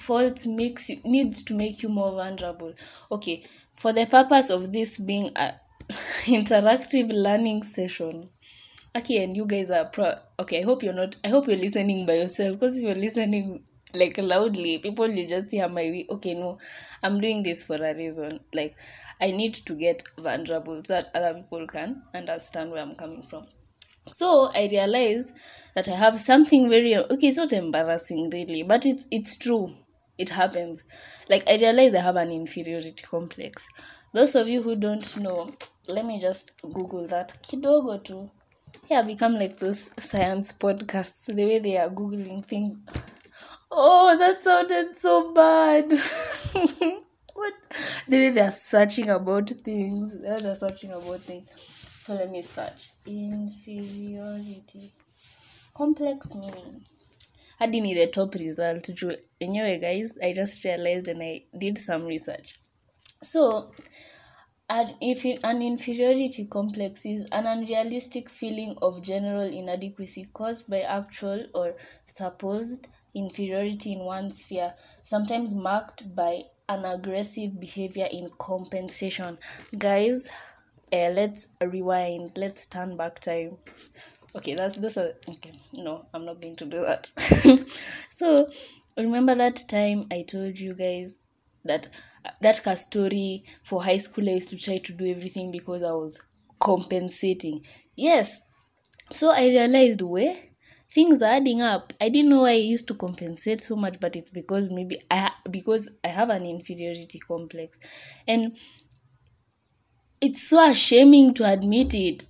faults 0.00 0.46
makes 0.46 0.88
you 0.88 1.00
needs 1.04 1.42
to 1.44 1.54
make 1.54 1.82
you 1.82 1.88
more 1.88 2.12
vulnerable. 2.12 2.72
Okay 3.12 3.44
for 3.76 3.92
the 3.92 4.06
purpose 4.06 4.50
of 4.50 4.72
this 4.72 4.98
being 4.98 5.30
a 5.36 5.54
interactive 6.24 7.10
learning 7.12 7.62
session 7.62 8.30
okay 8.96 9.22
and 9.22 9.36
you 9.36 9.44
guys 9.44 9.70
are 9.70 9.84
pro 9.84 10.14
okay 10.38 10.60
i 10.60 10.62
hope 10.62 10.82
you're 10.82 10.94
not 10.94 11.16
i 11.24 11.28
hope 11.28 11.46
you're 11.46 11.56
listening 11.56 12.06
by 12.06 12.14
yourself 12.14 12.54
because 12.54 12.76
if 12.78 12.84
you're 12.84 12.94
listening 12.94 13.62
like 13.94 14.18
loudly 14.18 14.78
people 14.78 15.08
will 15.08 15.26
just 15.28 15.50
hear 15.50 15.68
my 15.68 16.04
okay 16.10 16.34
no 16.34 16.58
i'm 17.02 17.20
doing 17.20 17.42
this 17.42 17.64
for 17.64 17.76
a 17.76 17.94
reason. 17.94 18.40
Like 18.52 18.76
i 19.20 19.30
need 19.30 19.54
to 19.54 19.74
get 19.74 20.02
vulnerable 20.18 20.82
so 20.84 20.94
that 20.94 21.10
other 21.14 21.34
people 21.34 21.66
can 21.66 22.02
understand 22.14 22.70
where 22.70 22.82
i'm 22.82 22.94
coming 22.94 23.22
from. 23.22 23.46
So 24.10 24.50
i 24.54 24.68
realize 24.70 25.32
that 25.74 25.88
i 25.88 25.94
have 25.96 26.18
something 26.18 26.68
very 26.68 26.96
okay 26.96 27.28
it's 27.28 27.38
not 27.38 27.52
embarrassing 27.52 28.30
really 28.30 28.62
but 28.62 28.84
it's 28.86 29.06
it's 29.10 29.36
true. 29.36 29.70
It 30.18 30.30
happens. 30.30 30.82
Like 31.28 31.48
i 31.48 31.56
realize 31.56 31.94
i 31.94 32.00
have 32.00 32.16
an 32.16 32.30
inferiority 32.30 33.04
complex. 33.04 33.68
Those 34.12 34.34
of 34.34 34.48
you 34.48 34.62
who 34.62 34.76
don't 34.76 35.16
know 35.18 35.54
let 35.88 36.04
me 36.04 36.18
just 36.18 36.60
google 36.62 37.06
that. 37.06 37.38
Kidogo 37.42 38.02
too 38.04 38.30
yeah 38.90 39.02
become 39.02 39.34
like 39.34 39.58
those 39.58 39.90
science 39.98 40.52
podcasts 40.52 41.26
the 41.34 41.44
way 41.44 41.58
they 41.58 41.76
are 41.76 41.90
googling 41.90 42.44
things. 42.44 42.78
Oh 43.70 44.16
that 44.18 44.42
sounded 44.42 44.96
so 44.96 45.32
bad. 45.32 45.92
What? 47.34 47.54
The 48.08 48.16
way 48.16 48.30
they 48.30 48.40
are 48.40 48.50
searching 48.50 49.08
about 49.10 49.48
things. 49.50 50.20
They're 50.20 50.54
searching 50.54 50.90
about 50.90 51.20
things. 51.20 51.48
So 52.00 52.14
let 52.14 52.30
me 52.30 52.42
search. 52.42 52.90
Inferiority. 53.06 54.92
Complex 55.74 56.34
meaning. 56.34 56.82
Hadi 57.60 57.80
ni 57.80 57.94
the 57.94 58.06
top 58.06 58.34
result 58.34 58.88
juu 58.98 59.12
enyewe 59.40 59.78
guys 59.78 60.18
i 60.22 60.32
just 60.32 60.64
realized 60.64 61.08
and 61.08 61.22
i 61.22 61.42
did 61.58 61.78
some 61.78 62.06
research. 62.06 62.54
So 63.22 63.70
an, 64.68 64.94
if 65.00 65.24
an 65.44 65.62
inferiority 65.62 66.46
complex 66.46 67.06
is 67.06 67.26
an 67.32 67.46
unrealistic 67.46 68.28
feeling 68.28 68.76
of 68.82 69.02
general 69.02 69.50
inadequacy 69.50 70.26
caused 70.32 70.68
by 70.68 70.80
actual 70.80 71.46
or 71.54 71.74
supposed 72.04 72.86
inferiority 73.14 73.92
in 73.92 74.00
one 74.00 74.30
sphere 74.30 74.74
sometimes 75.02 75.54
marked 75.54 76.14
by 76.14 76.42
an 76.68 76.84
aggressive 76.84 77.58
behavior 77.58 78.08
in 78.12 78.30
compensation. 78.38 79.38
Guys 79.76 80.28
uh, 80.92 81.08
let's 81.10 81.48
rewind. 81.60 82.32
Let's 82.36 82.66
turn 82.66 82.96
back 82.96 83.20
time. 83.20 83.56
Okay 84.36 84.54
that's 84.54 84.76
those 84.76 84.98
are 84.98 85.12
okay 85.28 85.52
no 85.72 86.04
i'm 86.12 86.24
not 86.26 86.40
going 86.40 86.56
to 86.56 86.66
do 86.66 86.82
that. 86.82 87.10
So 88.10 88.48
remember 88.96 89.34
that 89.34 89.60
time 89.68 90.06
i 90.10 90.22
told 90.22 90.58
you 90.58 90.74
guys 90.74 91.16
that 91.68 91.88
that 92.40 92.60
ka 92.64 92.74
story 92.74 93.44
for 93.62 93.82
high 93.84 93.96
school 93.96 94.28
i 94.28 94.32
used 94.32 94.50
to 94.50 94.58
try 94.58 94.78
to 94.78 94.92
do 94.92 95.06
everything 95.06 95.50
because 95.50 95.82
i 95.82 95.92
was 95.92 96.18
compensating. 96.60 97.64
Yes. 97.96 98.44
So 99.10 99.30
i 99.30 99.46
realized 99.46 100.02
where 100.02 100.34
things 100.90 101.22
are 101.22 101.32
adding 101.34 101.60
up. 101.60 101.92
I 102.00 102.08
didn't 102.08 102.30
know 102.30 102.44
i 102.44 102.52
used 102.52 102.88
to 102.88 102.94
compensate 102.94 103.60
so 103.60 103.76
much 103.76 104.00
but 104.00 104.16
it's 104.16 104.30
because 104.30 104.70
maybe 104.70 105.00
i 105.10 105.30
because 105.50 105.88
i 106.04 106.08
have 106.08 106.30
an 106.30 106.44
inferiority 106.44 107.18
complex. 107.18 107.78
And 108.26 108.56
it's 110.20 110.48
so 110.48 110.70
ashaming 110.70 111.34
to 111.34 111.48
admit 111.50 111.94
it. 111.94 112.26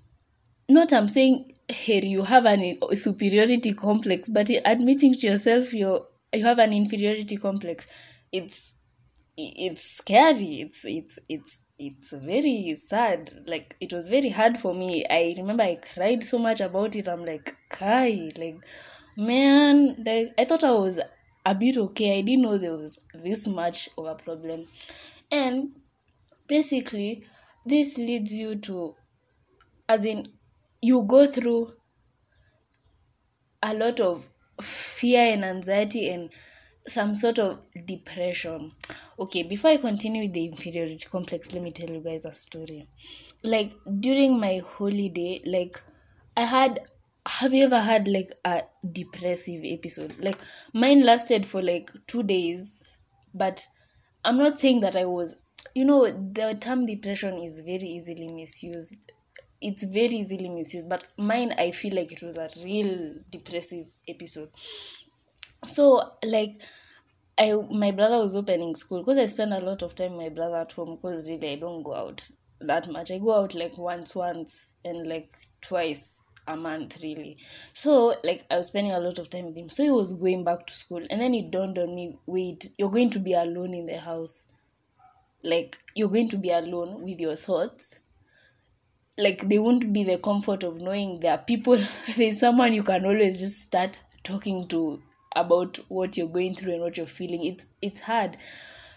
Not 0.69 0.93
i'm 0.93 1.09
saying 1.09 1.53
here 1.69 2.03
you 2.03 2.23
have 2.23 2.47
an 2.47 2.79
superiority 2.95 3.75
complex 3.75 4.29
but 4.29 4.51
admitting 4.65 5.15
to 5.15 5.27
yourself 5.27 5.73
you 5.75 6.07
you 6.33 6.45
have 6.45 6.59
an 6.59 6.73
inferiority 6.73 7.37
complex 7.37 7.87
it's 8.33 8.75
it's 9.39 9.97
scary. 9.97 10.63
It's 10.63 10.85
it's 10.85 11.19
it's 11.29 11.61
it's 11.79 12.11
very 12.11 12.75
sad. 12.75 13.45
Like 13.47 13.77
it 13.81 13.93
was 13.93 14.09
very 14.09 14.31
hard 14.31 14.59
for 14.59 14.75
me. 14.75 15.05
I 15.09 15.35
remember 15.39 15.63
i 15.63 15.77
cried 15.77 16.25
so 16.25 16.39
much 16.39 16.61
about 16.61 16.97
it. 16.97 17.07
I'm 17.09 17.25
like 17.25 17.57
kai 17.71 18.31
like 18.37 18.57
man 19.17 19.97
like 20.07 20.29
i 20.39 20.45
thought 20.45 20.63
i 20.63 20.71
was 20.71 20.99
a 21.47 21.55
bit 21.55 21.77
okay. 21.77 22.19
I 22.19 22.23
didn't 22.23 22.43
know 22.43 22.59
there 22.59 22.77
was 22.77 22.99
this 23.15 23.47
much 23.47 23.89
of 23.97 24.07
a 24.07 24.15
problem. 24.17 24.67
And 25.31 25.71
basically 26.49 27.25
this 27.65 27.97
leads 27.97 28.33
you 28.33 28.57
to 28.57 28.95
as 29.89 30.05
in 30.05 30.27
you 30.83 31.05
go 31.05 31.27
through 31.27 31.73
a 33.63 33.73
lot 33.75 34.01
of 34.01 34.29
fear 34.61 35.33
and 35.33 35.45
anxiety 35.45 36.09
and 36.11 36.31
some 36.87 37.15
sort 37.15 37.39
of 37.39 37.61
depression. 37.87 38.73
Okay, 39.19 39.43
before 39.43 39.71
I 39.71 39.79
continue 39.79 40.23
with 40.23 40.33
the 40.33 40.47
inferiority 40.47 41.07
complex, 41.11 41.53
let 41.53 41.63
me 41.63 41.73
tell 41.73 41.91
you 41.91 42.01
guys 42.01 42.25
a 42.25 42.33
story. 42.33 42.85
Like 43.43 43.75
during 43.99 44.39
my 44.39 44.63
holiday, 44.65 45.43
like 45.45 45.81
I 46.37 46.43
had 46.43 46.81
have 47.27 47.53
you 47.53 47.65
ever 47.65 47.81
had 47.81 48.07
like 48.09 48.31
a 48.45 48.63
depressive 48.91 49.61
episode? 49.65 50.15
Like 50.19 50.39
mine 50.73 51.05
lasted 51.05 51.47
for 51.47 51.61
like 51.61 51.91
two 52.07 52.23
days, 52.23 52.83
but 53.35 53.67
I'm 54.25 54.39
not 54.39 54.61
saying 54.61 54.81
that 54.81 54.95
I 54.95 55.05
was 55.05 55.35
you 55.75 55.85
know 55.85 56.07
the 56.07 56.57
term 56.61 56.87
depression 56.87 57.39
is 57.39 57.61
very 57.61 57.89
easily 57.89 58.29
misused 58.33 59.13
it's 59.61 59.85
very 59.85 60.15
easily 60.23 60.49
misused 60.49 60.89
but 60.89 61.07
mine 61.17 61.53
i 61.59 61.71
feel 61.71 61.95
like 61.95 62.13
it 62.13 62.23
was 62.23 62.37
a 62.39 62.49
real 62.65 63.15
depressive 63.31 63.87
episode 64.09 64.49
so 65.65 66.13
like 66.25 66.61
I 67.39 67.53
my 67.71 67.93
brother 67.93 68.19
was 68.19 68.35
opening 68.35 68.75
school 68.75 69.05
because 69.05 69.17
I 69.19 69.27
spend 69.27 69.55
a 69.55 69.61
lot 69.61 69.83
of 69.83 69.95
time 69.95 70.17
with 70.17 70.21
my 70.21 70.29
brother 70.29 70.57
at 70.57 70.73
home 70.73 70.97
because 70.97 71.29
really 71.29 71.53
I 71.53 71.55
don't 71.55 71.85
go 71.85 71.95
out 71.95 72.29
that 72.61 72.89
much. 72.89 73.13
I 73.13 73.19
go 73.19 73.41
out 73.41 73.55
like 73.55 73.79
once 73.79 74.17
once 74.17 74.73
and 74.85 75.07
like 75.07 75.31
twice 75.61 76.29
a 76.49 76.57
month 76.57 76.99
really. 77.01 77.37
So 77.73 78.15
like 78.25 78.45
I 78.51 78.57
was 78.57 78.67
spending 78.69 78.93
a 78.93 78.99
lot 78.99 79.19
of 79.21 79.31
time 79.31 79.47
with 79.47 79.57
him. 79.57 79.71
So 79.71 79.85
he 79.85 79.91
was 79.91 80.15
going 80.15 80.43
back 80.43 80.67
to 80.67 80.75
school 80.75 81.07
and 81.09 81.21
then 81.21 81.33
it 81.33 81.53
dawned 81.53 81.79
on 81.79 81.95
me, 81.95 82.19
wait, 82.27 82.71
you're 82.77 82.91
going 82.91 83.11
to 83.11 83.21
be 83.21 83.35
alone 83.35 83.73
in 83.73 83.87
the 83.87 83.99
house. 83.99 84.49
Like 85.45 85.79
you're 85.95 86.09
going 86.09 86.29
to 86.31 86.39
be 86.39 86.51
alone 86.51 87.03
with 87.03 87.21
your 87.21 87.37
thoughts. 87.37 88.01
Like 89.17 89.49
they 89.49 89.61
won't 89.61 89.93
be 89.93 90.03
the 90.03 90.19
comfort 90.19 90.65
of 90.65 90.81
knowing 90.81 91.21
there 91.21 91.33
are 91.33 91.39
people 91.39 91.79
there's 92.17 92.41
someone 92.41 92.73
you 92.73 92.83
can 92.83 93.05
always 93.07 93.39
just 93.39 93.63
start 93.63 93.99
talking 94.25 94.67
to 94.69 95.03
about 95.41 95.79
what 95.89 96.17
you're 96.17 96.29
going 96.29 96.55
through 96.55 96.73
and 96.75 96.83
what 96.83 96.97
you're 96.97 97.07
feeling. 97.07 97.45
It's 97.45 97.67
it's 97.81 98.01
hard. 98.01 98.37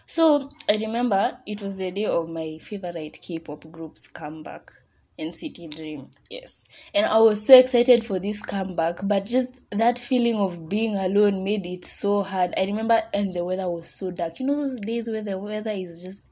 So 0.05 0.49
i 0.69 0.75
remember 0.75 1.37
it 1.47 1.61
was 1.61 1.77
the 1.77 1.89
day 1.91 2.05
of 2.05 2.27
my 2.27 2.57
favorite 2.59 3.17
k-pop 3.21 3.71
group's 3.71 4.07
comeback 4.07 4.69
nct 5.17 5.75
dream. 5.75 6.09
Yes. 6.29 6.67
And 6.93 7.05
i 7.05 7.17
was 7.19 7.45
so 7.45 7.57
excited 7.57 8.03
for 8.03 8.19
this 8.19 8.41
comeback 8.41 8.99
but 9.03 9.25
just 9.25 9.61
that 9.71 9.97
feeling 9.99 10.35
of 10.35 10.67
being 10.67 10.97
alone 10.97 11.43
made 11.43 11.65
it 11.65 11.85
so 11.85 12.23
hard. 12.23 12.53
I 12.57 12.65
remember 12.65 13.01
and 13.13 13.33
the 13.33 13.45
weather 13.45 13.69
was 13.69 13.87
so 13.89 14.11
dark. 14.11 14.39
You 14.39 14.47
know 14.47 14.55
those 14.55 14.79
days 14.79 15.07
where 15.09 15.21
the 15.23 15.37
weather 15.37 15.71
is 15.71 16.01
just 16.03 16.25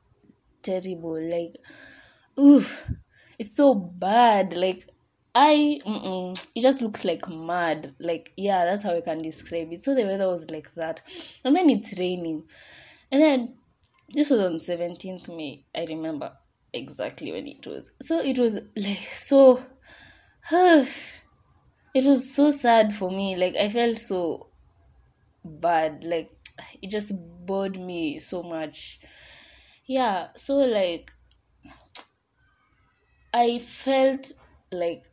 terrible? 0.62 1.22
Like 1.22 1.56
oof. 2.38 2.90
It's 3.38 3.56
so 3.56 3.74
bad. 3.74 4.52
Like 4.58 4.86
I 5.36 5.80
mm-mm, 5.86 6.50
it 6.56 6.62
just 6.62 6.82
looks 6.82 7.06
like 7.06 7.30
mud. 7.30 7.94
Like 8.00 8.34
yeah, 8.36 8.66
that's 8.66 8.84
how 8.84 8.96
I 8.96 9.02
can 9.02 9.22
describe 9.22 9.72
it. 9.72 9.84
So 9.84 9.94
the 9.94 10.04
weather 10.06 10.28
was 10.28 10.50
like 10.50 10.74
that, 10.76 11.02
and 11.44 11.56
then 11.56 11.70
it's 11.70 11.98
raining, 12.00 12.46
and 13.12 13.22
then 13.22 13.58
this 14.10 14.32
was 14.32 14.40
on 14.40 14.60
seventeenth 14.60 15.30
May. 15.30 15.66
I 15.76 15.86
remember 15.86 16.34
exactly 16.74 17.32
when 17.32 17.48
it 17.48 17.66
was. 17.68 17.92
So 18.02 18.20
it 18.20 18.38
was 18.38 18.60
like 18.76 18.98
so. 18.98 19.62
it 20.52 22.06
was 22.06 22.34
so 22.34 22.50
sad 22.50 22.94
for 22.94 23.12
me. 23.12 23.36
Like 23.36 23.56
I 23.56 23.70
felt 23.70 24.00
so 24.00 24.50
bad. 25.46 26.04
Like 26.04 26.32
it 26.82 26.90
just 26.90 27.12
bored 27.46 27.80
me 27.80 28.18
so 28.20 28.42
much. 28.42 29.00
Yeah. 29.86 30.30
So 30.36 30.56
like 30.56 31.12
I 33.34 33.60
felt 33.60 34.32
like 34.72 35.06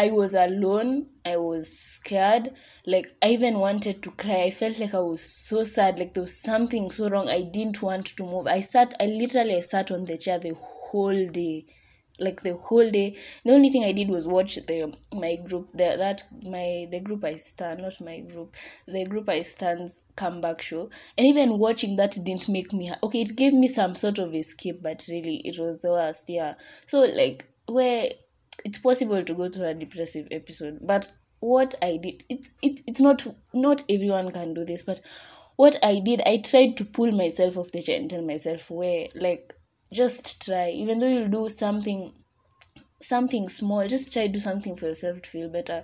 I 0.00 0.10
was 0.12 0.32
alone. 0.32 1.08
I 1.26 1.36
was 1.36 1.78
scared. 1.78 2.52
Like, 2.86 3.14
I 3.22 3.32
even 3.32 3.58
wanted 3.58 4.02
to 4.02 4.10
cry. 4.12 4.44
I 4.44 4.50
felt 4.50 4.78
like 4.78 4.94
I 4.94 5.00
was 5.00 5.20
so 5.20 5.62
sad. 5.62 5.98
Like, 5.98 6.14
there 6.14 6.22
was 6.22 6.40
something 6.40 6.90
so 6.90 7.10
wrong. 7.10 7.28
I 7.28 7.42
didn't 7.42 7.82
want 7.82 8.06
to 8.06 8.22
move. 8.24 8.46
I 8.46 8.62
sat, 8.62 8.94
I 8.98 9.04
literally 9.04 9.56
I 9.56 9.60
sat 9.60 9.90
on 9.90 10.06
the 10.06 10.16
chair 10.16 10.38
the 10.38 10.54
whole 10.58 11.28
day. 11.28 11.66
Like, 12.18 12.40
the 12.40 12.54
whole 12.54 12.90
day. 12.90 13.18
The 13.44 13.52
only 13.52 13.68
thing 13.68 13.84
I 13.84 13.92
did 13.92 14.08
was 14.08 14.26
watch 14.26 14.54
the 14.54 14.90
my 15.12 15.36
group, 15.36 15.68
the, 15.72 15.96
that, 15.98 16.24
my, 16.44 16.88
the 16.90 17.00
group 17.00 17.22
I 17.22 17.32
stand, 17.32 17.82
not 17.82 18.00
my 18.00 18.20
group, 18.20 18.56
the 18.86 19.04
group 19.04 19.28
I 19.28 19.42
stand's 19.42 20.00
comeback 20.16 20.62
show. 20.62 20.88
And 21.18 21.26
even 21.26 21.58
watching 21.58 21.96
that 21.96 22.16
didn't 22.24 22.48
make 22.48 22.72
me, 22.72 22.90
okay, 23.02 23.20
it 23.20 23.36
gave 23.36 23.52
me 23.52 23.68
some 23.68 23.94
sort 23.94 24.18
of 24.18 24.34
escape, 24.34 24.82
but 24.82 25.06
really, 25.10 25.46
it 25.46 25.58
was 25.58 25.82
the 25.82 25.90
worst. 25.90 26.30
Yeah. 26.30 26.54
So, 26.86 27.00
like, 27.00 27.44
where 27.66 28.08
it's 28.64 28.78
possible 28.78 29.22
to 29.22 29.34
go 29.34 29.48
through 29.48 29.66
a 29.66 29.74
depressive 29.74 30.26
episode 30.30 30.78
but 30.82 31.10
what 31.40 31.74
i 31.82 31.96
did 31.96 32.22
it's 32.28 32.54
it, 32.62 32.80
it's 32.86 33.00
not 33.00 33.26
not 33.54 33.82
everyone 33.88 34.30
can 34.30 34.52
do 34.54 34.64
this 34.64 34.82
but 34.82 35.00
what 35.56 35.76
i 35.82 35.98
did 35.98 36.20
i 36.26 36.36
tried 36.38 36.76
to 36.76 36.84
pull 36.84 37.12
myself 37.12 37.56
off 37.56 37.72
the 37.72 37.82
chair 37.82 37.98
and 37.98 38.10
tell 38.10 38.22
myself 38.22 38.70
where 38.70 39.06
like 39.14 39.54
just 39.92 40.44
try. 40.44 40.70
Even 40.70 40.98
though 40.98 41.08
you'll 41.08 41.28
do 41.28 41.48
something 41.48 42.12
something 43.02 43.48
small 43.48 43.88
just 43.88 44.12
try 44.12 44.26
to 44.26 44.32
do 44.34 44.38
something 44.38 44.76
for 44.76 44.86
yourself 44.86 45.22
to 45.22 45.30
feel 45.30 45.48
better. 45.48 45.82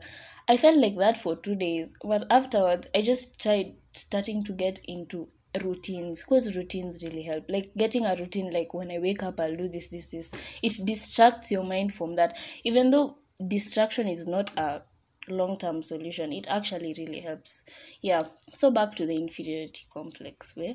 I 0.49 0.57
felt 0.57 0.77
like 0.77 0.97
that 0.97 1.17
for 1.17 1.35
two 1.35 1.57
days 1.57 1.95
but 2.05 2.25
afterwards 2.31 2.89
i 2.95 3.01
just 3.01 3.41
tried 3.41 3.75
starting 3.93 4.45
to 4.45 4.53
get 4.53 4.81
into 4.87 5.29
routines 5.59 6.23
because 6.23 6.57
routines 6.57 7.03
really 7.05 7.23
help? 7.23 7.45
Like 7.49 7.73
getting 7.77 8.05
a 8.07 8.14
routine 8.16 8.53
like 8.53 8.73
when 8.75 8.90
i 8.90 8.99
wake 8.99 9.23
up 9.23 9.40
i'll 9.40 9.57
do 9.57 9.69
this 9.69 9.88
this 9.88 10.11
this. 10.11 10.59
It 10.62 10.73
distracts 10.87 11.51
your 11.51 11.64
mind 11.64 11.95
from 11.95 12.16
that. 12.16 12.38
Even 12.64 12.90
though 12.90 13.19
distraction 13.47 14.07
is 14.09 14.27
not 14.27 14.57
a 14.59 14.83
long 15.29 15.59
term 15.59 15.83
solution 15.83 16.33
it 16.33 16.47
actually 16.49 16.95
really 16.99 17.21
helps. 17.21 17.62
Yeah. 18.01 18.23
So 18.53 18.71
back 18.71 18.95
to 18.97 19.07
the 19.07 19.16
inferiority 19.16 19.83
complex 19.92 20.57
where? 20.57 20.75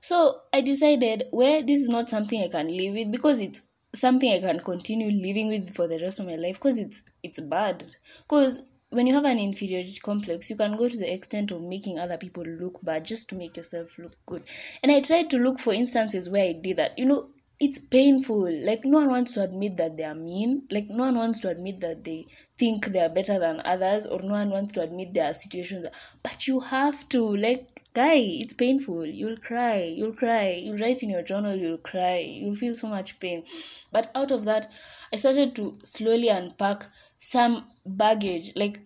So 0.00 0.40
i 0.52 0.60
decided 0.60 1.24
where 1.30 1.62
this 1.62 1.80
is 1.80 1.88
not 1.88 2.08
something 2.08 2.40
i 2.42 2.48
can 2.48 2.68
live 2.76 2.94
with 2.94 3.10
because 3.10 3.40
it's 3.40 3.62
something 3.94 4.30
i 4.30 4.38
can 4.38 4.60
continue 4.60 5.10
living 5.10 5.48
with 5.48 5.74
for 5.74 5.88
the 5.88 5.98
rest 5.98 6.20
of 6.20 6.26
my 6.26 6.36
life 6.36 6.54
because 6.54 6.78
it's 6.78 7.02
it's 7.22 7.40
bad. 7.40 7.84
Because 8.22 8.62
when 8.90 9.06
you 9.06 9.14
have 9.14 9.24
an 9.24 9.38
inferiority 9.38 9.98
complex, 10.02 10.48
you 10.48 10.56
can 10.56 10.76
go 10.76 10.88
to 10.88 10.96
the 10.96 11.12
extent 11.12 11.50
of 11.50 11.62
making 11.62 11.98
other 11.98 12.16
people 12.16 12.44
look 12.44 12.82
bad 12.82 13.04
just 13.04 13.28
to 13.28 13.34
make 13.34 13.56
yourself 13.56 13.98
look 13.98 14.14
good. 14.26 14.42
And 14.82 14.90
I 14.90 15.00
tried 15.00 15.28
to 15.30 15.38
look 15.38 15.60
for 15.60 15.74
instances 15.74 16.28
where 16.28 16.44
I 16.44 16.52
did 16.52 16.78
that. 16.78 16.98
You 16.98 17.06
know, 17.06 17.28
it's 17.60 17.78
painful. 17.78 18.50
Like, 18.64 18.84
no 18.84 18.98
one 18.98 19.08
wants 19.08 19.32
to 19.32 19.42
admit 19.42 19.76
that 19.78 19.96
they 19.96 20.04
are 20.04 20.14
mean. 20.14 20.62
Like, 20.70 20.86
no 20.88 21.04
one 21.04 21.16
wants 21.16 21.40
to 21.40 21.48
admit 21.48 21.80
that 21.80 22.04
they 22.04 22.28
think 22.56 22.86
they 22.86 23.00
are 23.00 23.08
better 23.08 23.38
than 23.38 23.60
others, 23.64 24.06
or 24.06 24.20
no 24.22 24.34
one 24.34 24.50
wants 24.50 24.72
to 24.74 24.82
admit 24.82 25.12
their 25.12 25.34
situations. 25.34 25.88
But 26.22 26.46
you 26.46 26.60
have 26.60 27.08
to. 27.10 27.36
Like, 27.36 27.82
guy, 27.92 28.14
it's 28.14 28.54
painful. 28.54 29.06
You'll 29.06 29.38
cry. 29.38 29.92
You'll 29.94 30.14
cry. 30.14 30.60
You'll 30.62 30.78
write 30.78 31.02
in 31.02 31.10
your 31.10 31.22
journal, 31.22 31.56
you'll 31.56 31.78
cry. 31.78 32.18
You'll 32.18 32.54
feel 32.54 32.74
so 32.74 32.86
much 32.86 33.18
pain. 33.18 33.44
But 33.90 34.08
out 34.14 34.30
of 34.30 34.44
that, 34.44 34.70
I 35.12 35.16
started 35.16 35.56
to 35.56 35.76
slowly 35.82 36.28
unpack 36.28 36.86
some 37.18 37.66
baggage, 37.84 38.52
like 38.56 38.80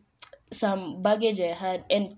some 0.51 1.03
baggage 1.03 1.41
I 1.41 1.55
had, 1.55 1.85
and 1.91 2.17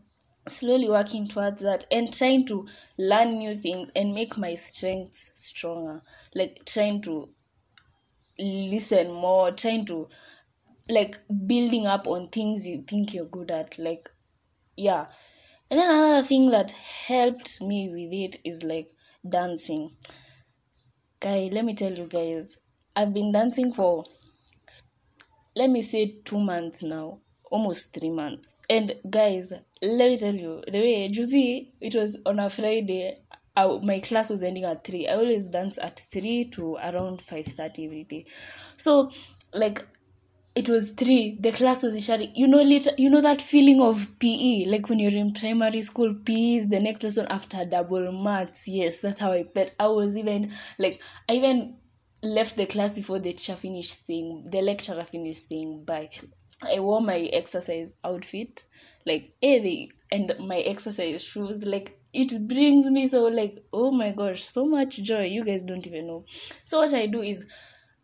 slowly 0.49 0.89
working 0.89 1.27
towards 1.27 1.63
that 1.63 1.85
and 1.91 2.13
trying 2.13 2.47
to 2.47 2.67
learn 2.99 3.39
new 3.39 3.55
things 3.55 3.91
and 3.97 4.15
make 4.15 4.37
my 4.39 4.55
strengths 4.55 5.31
stronger. 5.35 6.03
Like 6.35 6.65
trying 6.65 7.03
to 7.03 7.31
listen 8.39 9.13
more, 9.13 9.51
trying 9.53 9.85
to 9.87 10.09
like 10.89 11.19
building 11.47 11.87
up 11.87 12.07
on 12.07 12.29
things 12.29 12.67
you 12.67 12.83
think 12.83 13.15
you're 13.15 13.25
good 13.27 13.51
at. 13.51 13.79
Like, 13.79 14.11
yeah. 14.77 15.07
And 15.71 15.81
then 15.81 15.91
another 15.91 16.23
thing 16.23 16.51
that 16.51 16.73
helped 16.73 17.61
me 17.63 17.89
with 17.89 18.13
it 18.13 18.41
is 18.45 18.63
like 18.63 18.93
dancing. 19.29 19.97
Guy, 21.21 21.49
let 21.51 21.65
me 21.65 21.75
tell 21.75 21.93
you 21.93 22.07
guys, 22.07 22.59
I've 22.95 23.15
been 23.15 23.33
dancing 23.33 23.73
for 23.73 24.05
let 25.57 25.71
me 25.71 25.83
say 25.83 26.17
two 26.25 26.39
months 26.39 26.83
now 26.83 27.19
almost 27.51 27.95
three 27.95 28.11
months 28.11 28.59
and 28.69 28.95
guys 29.09 29.53
let 29.83 30.11
me 30.11 30.17
tell 30.17 30.35
you 30.35 30.63
the 30.67 30.79
way 30.79 31.09
juzi 31.09 31.69
it 31.81 31.95
was 31.95 32.19
on 32.27 32.39
a 32.39 32.51
friday 32.51 33.19
I, 33.57 33.67
my 33.83 34.01
class 34.01 34.31
was 34.31 34.43
ending 34.43 34.65
at 34.65 34.85
3 34.85 35.09
i 35.09 35.15
always 35.15 35.49
dance 35.49 35.79
at 35.79 35.99
3 35.99 36.47
to 36.55 36.75
around 36.77 37.21
5.30 37.21 37.87
every 37.87 38.05
day 38.05 38.27
so 38.77 39.11
like 39.53 39.85
it 40.55 40.69
was 40.69 40.91
three. 40.91 41.37
The 41.41 41.51
class 41.51 41.83
was 41.83 42.05
sharing. 42.05 42.35
You 42.35 42.47
know, 42.47 42.63
later, 42.63 42.91
you 42.97 43.11
know 43.11 43.21
that 43.21 43.43
feeling 43.43 43.81
of 43.81 44.17
PE, 44.21 44.67
like 44.67 44.89
when 44.89 45.01
you're 45.01 45.11
in 45.11 45.33
primary 45.33 45.81
school. 45.81 46.15
PE 46.15 46.57
is 46.57 46.69
the 46.69 46.79
next 46.81 47.03
lesson 47.03 47.27
after 47.29 47.65
double 47.65 48.13
maths. 48.13 48.69
Yes, 48.69 48.99
that's 48.99 49.21
how 49.21 49.33
I 49.33 49.45
felt. 49.45 49.75
I 49.81 49.89
was 49.89 50.17
even 50.17 50.53
like, 50.79 51.03
I 51.29 51.35
even 51.35 51.77
left 52.25 52.57
the 52.57 52.67
class 52.67 52.93
before 52.93 53.19
the 53.19 53.33
teacher 53.33 53.55
finished 53.55 54.07
saying, 54.07 54.49
the 54.51 54.63
lecturer 54.63 55.05
finished 55.05 55.49
saying 55.49 55.85
bye. 55.85 56.11
I 56.63 56.81
wore 56.81 57.01
my 57.01 57.19
exercise 57.33 57.95
outfit, 58.05 58.65
like, 59.05 59.35
eh, 59.43 59.59
they, 59.59 59.91
and 60.11 60.35
my 60.41 60.59
exercise 60.59 61.23
shoes. 61.23 61.67
Like, 61.67 62.01
it 62.13 62.49
brings 62.49 62.91
me 62.91 63.07
so, 63.07 63.25
like, 63.27 63.65
oh 63.73 63.91
my 63.91 64.13
gosh, 64.13 64.43
so 64.43 64.65
much 64.65 65.03
joy. 65.03 65.25
You 65.25 65.45
guys 65.45 65.65
don't 65.65 65.87
even 65.87 66.07
know. 66.07 66.25
So, 66.65 66.79
what 66.81 66.95
I 66.95 67.07
do 67.07 67.21
is, 67.23 67.45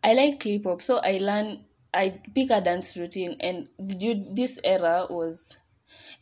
I 0.03 0.13
like 0.13 0.39
K 0.39 0.59
pop, 0.59 0.81
so 0.81 0.99
I 1.03 1.17
learn 1.17 1.65
I 1.93 2.21
pick 2.33 2.51
a 2.51 2.61
dance 2.61 2.95
routine, 2.95 3.35
and 3.39 3.67
this 3.77 4.57
era 4.63 5.07
was 5.09 5.57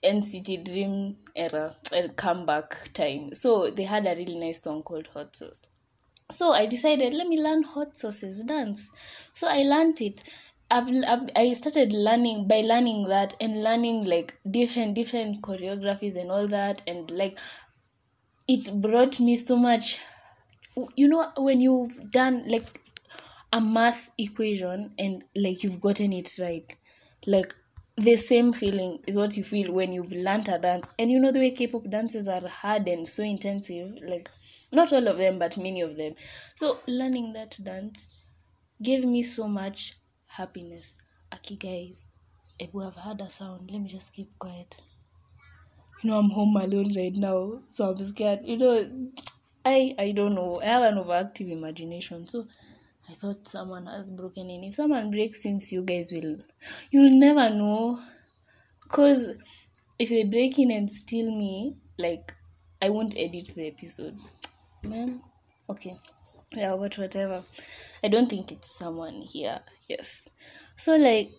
NCT 0.04 0.66
Dream 0.66 1.18
era, 1.36 1.76
comeback 2.16 2.92
time. 2.94 3.34
So 3.34 3.70
they 3.70 3.84
had 3.84 4.08
a 4.08 4.16
really 4.16 4.38
nice 4.38 4.64
song 4.64 4.82
called 4.82 5.08
Hot 5.08 5.36
Sauce. 5.36 5.68
So 6.32 6.54
I 6.54 6.66
decided, 6.66 7.14
let 7.14 7.28
me 7.28 7.42
learn 7.42 7.64
Hot 7.64 7.96
Sauce's 7.98 8.44
dance. 8.44 8.90
So 9.34 9.48
I 9.48 9.64
learned 9.64 10.00
it. 10.02 10.22
I've, 10.72 10.88
I've, 11.08 11.30
I 11.36 11.54
started 11.54 11.92
learning 11.92 12.48
by 12.48 12.62
learning 12.62 13.08
that 13.08 13.34
and 13.42 13.64
learning 13.64 14.06
like 14.06 14.38
different 14.50 14.94
different 14.94 15.42
choreographies 15.42 16.16
and 16.16 16.30
all 16.30 16.46
that 16.48 16.84
and 16.86 17.10
like 17.10 17.40
it 18.48 18.82
brought 18.82 19.20
me 19.20 19.36
so 19.36 19.56
much 19.56 19.98
you 20.96 21.08
know 21.08 21.32
when 21.38 21.60
you've 21.60 22.12
done 22.12 22.44
like 22.48 22.80
a 23.52 23.60
math 23.60 24.12
equation 24.18 24.94
and 24.98 25.24
like 25.36 25.64
you've 25.64 25.82
gotten 25.82 26.14
it 26.14 26.30
right 26.40 26.76
like 27.26 27.56
the 28.00 28.16
same 28.16 28.54
feeling 28.54 29.00
is 29.08 29.18
what 29.18 29.36
you 29.36 29.44
feel 29.44 29.74
when 29.74 29.92
you've 29.92 30.12
learned 30.12 30.48
a 30.48 30.58
dance. 30.58 30.88
And 30.98 31.12
you 31.12 31.20
know 31.20 31.32
the 31.32 31.40
way 31.40 31.52
k-pop 31.52 31.90
dances 31.90 32.28
are 32.30 32.48
hard 32.48 32.88
and 32.88 33.06
so 33.08 33.24
intensive 33.24 33.94
like 34.08 34.30
not 34.72 34.94
all 34.94 35.06
of 35.08 35.18
them 35.18 35.38
but 35.38 35.58
many 35.58 35.82
of 35.82 35.98
them. 35.98 36.14
So 36.56 36.80
learning 36.88 37.34
that 37.34 37.58
dance 37.62 38.08
gave 38.82 39.04
me 39.04 39.22
so 39.22 39.48
much 39.48 39.98
happiness. 40.28 40.94
Aki 41.32 41.58
guys 41.58 42.08
if 42.58 42.74
we 42.74 42.84
have 42.84 42.96
heard 42.96 43.22
a 43.22 43.30
sound. 43.30 43.70
Let 43.72 43.82
me 43.82 43.90
just 43.90 44.14
keep 44.14 44.38
quiet. 44.40 44.78
You 46.02 46.12
know 46.12 46.20
i'm 46.20 46.30
home 46.30 46.56
alone 46.56 46.94
right 46.96 47.14
now 47.14 47.62
so 47.70 47.90
i'm 47.90 47.98
scared. 47.98 48.44
You 48.46 48.58
know 48.58 49.12
i 49.66 49.94
i 50.00 50.12
don't 50.12 50.36
know. 50.36 50.62
I 50.62 50.66
have 50.68 50.84
an 50.84 51.04
overactive 51.04 51.52
imagination 51.52 52.28
so 52.30 52.48
I 53.08 53.14
thought 53.14 53.48
someone 53.48 53.86
has 53.86 54.10
broken 54.10 54.50
in. 54.50 54.64
If 54.64 54.76
someone 54.76 55.12
breaks 55.12 55.44
since 55.44 55.72
you 55.72 55.84
guys 55.84 56.12
will, 56.12 56.38
you'll 56.92 57.20
never 57.20 57.50
know. 57.50 58.00
Cause 58.88 59.36
if 60.00 60.10
they 60.10 60.24
break 60.24 60.58
in 60.58 60.72
and 60.72 60.90
steal 60.90 61.32
me, 61.32 61.76
like 61.98 62.34
I 62.82 62.90
won't 62.90 63.18
edit 63.18 63.52
the 63.56 63.68
episode. 63.68 64.18
Man, 64.84 65.22
okay, 65.70 65.98
yeah, 66.56 66.76
but 66.76 66.98
whatever. 66.98 67.44
I 68.04 68.08
don't 68.08 68.30
think 68.30 68.52
it's 68.52 68.78
someone 68.78 69.22
here. 69.22 69.60
Yes, 69.88 70.28
so 70.76 70.96
like 70.96 71.32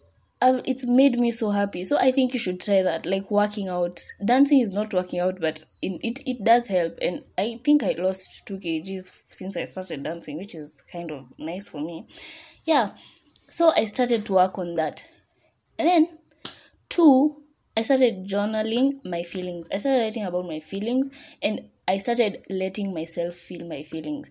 uh, 0.42 0.60
it's 0.64 0.86
made 0.86 1.18
me 1.18 1.30
so 1.30 1.50
happy. 1.50 1.84
So 1.84 1.98
i 1.98 2.10
think 2.10 2.32
you 2.32 2.38
should 2.38 2.60
try 2.60 2.82
that 2.82 3.06
like 3.06 3.30
working 3.30 3.68
out. 3.68 4.00
Dancing 4.24 4.60
is 4.60 4.72
not 4.72 4.92
working 4.92 5.20
out 5.20 5.40
but 5.40 5.64
in, 5.82 5.98
it, 6.02 6.20
it 6.26 6.44
does 6.44 6.68
help. 6.68 6.98
And 7.02 7.22
i 7.38 7.60
think 7.64 7.82
i 7.82 7.94
lost 7.98 8.46
2 8.46 8.58
kgs 8.58 9.10
since 9.30 9.56
i 9.56 9.64
started 9.64 10.02
dancing 10.02 10.38
which 10.38 10.54
is 10.54 10.82
kind 10.92 11.10
of 11.10 11.32
nice 11.38 11.68
for 11.68 11.80
me. 11.80 12.06
Yeah. 12.64 12.90
So 13.48 13.72
i 13.76 13.84
started 13.84 14.24
to 14.26 14.34
work 14.34 14.58
on 14.58 14.76
that. 14.76 15.06
And 15.78 15.88
then 15.88 16.08
two 16.88 17.36
i 17.76 17.82
started 17.82 18.26
journaling 18.26 19.04
my 19.04 19.22
feelings. 19.22 19.68
I 19.72 19.78
started 19.78 20.00
writing 20.00 20.24
about 20.24 20.46
my 20.46 20.60
feelings 20.60 21.08
and 21.42 21.68
i 21.86 21.98
started 21.98 22.44
letting 22.48 22.94
myself 22.94 23.34
feel 23.34 23.66
my 23.66 23.82
feelings 23.82 24.30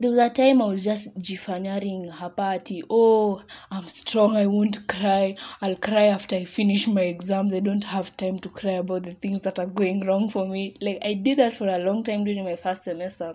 there 0.00 0.10
was 0.10 0.18
a 0.18 0.30
time 0.30 0.62
I 0.62 0.66
was 0.66 0.84
just 0.84 1.18
jifanyaring 1.18 2.12
hapati. 2.12 2.82
Oh, 2.88 3.42
I'm 3.68 3.82
strong. 3.88 4.36
I 4.36 4.46
won't 4.46 4.86
cry. 4.86 5.34
I'll 5.60 5.74
cry 5.74 6.04
after 6.04 6.36
I 6.36 6.44
finish 6.44 6.86
my 6.86 7.00
exams. 7.00 7.52
I 7.52 7.58
don't 7.58 7.82
have 7.82 8.16
time 8.16 8.38
to 8.40 8.48
cry 8.48 8.72
about 8.72 9.02
the 9.02 9.10
things 9.10 9.40
that 9.42 9.58
are 9.58 9.66
going 9.66 10.06
wrong 10.06 10.30
for 10.30 10.46
me. 10.46 10.74
Like 10.80 10.98
I 11.02 11.14
did 11.14 11.38
that 11.38 11.52
for 11.52 11.66
a 11.66 11.78
long 11.78 12.04
time 12.04 12.22
during 12.22 12.44
my 12.44 12.54
first 12.54 12.84
semester. 12.84 13.32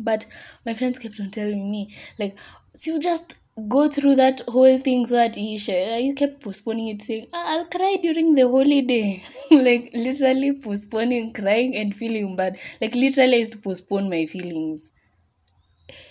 But 0.00 0.26
my 0.66 0.74
friends 0.74 0.98
kept 0.98 1.20
on 1.20 1.30
telling 1.30 1.70
me, 1.70 1.94
like, 2.18 2.36
so 2.72 2.98
just 2.98 3.36
go 3.68 3.88
through 3.88 4.16
that 4.16 4.40
whole 4.48 4.76
thing 4.78 5.06
so 5.06 5.14
that 5.14 5.36
I 5.38 6.12
kept 6.16 6.42
postponing 6.42 6.88
it, 6.88 7.02
saying, 7.02 7.28
I'll 7.32 7.66
cry 7.66 7.98
during 8.02 8.34
the 8.34 8.48
holiday. 8.48 9.22
like 9.52 9.90
literally 9.94 10.54
postponing 10.54 11.32
crying 11.32 11.76
and 11.76 11.94
feeling 11.94 12.34
bad. 12.34 12.58
Like 12.80 12.96
literally 12.96 13.34
I 13.34 13.38
used 13.38 13.52
to 13.52 13.58
postpone 13.58 14.10
my 14.10 14.26
feelings 14.26 14.90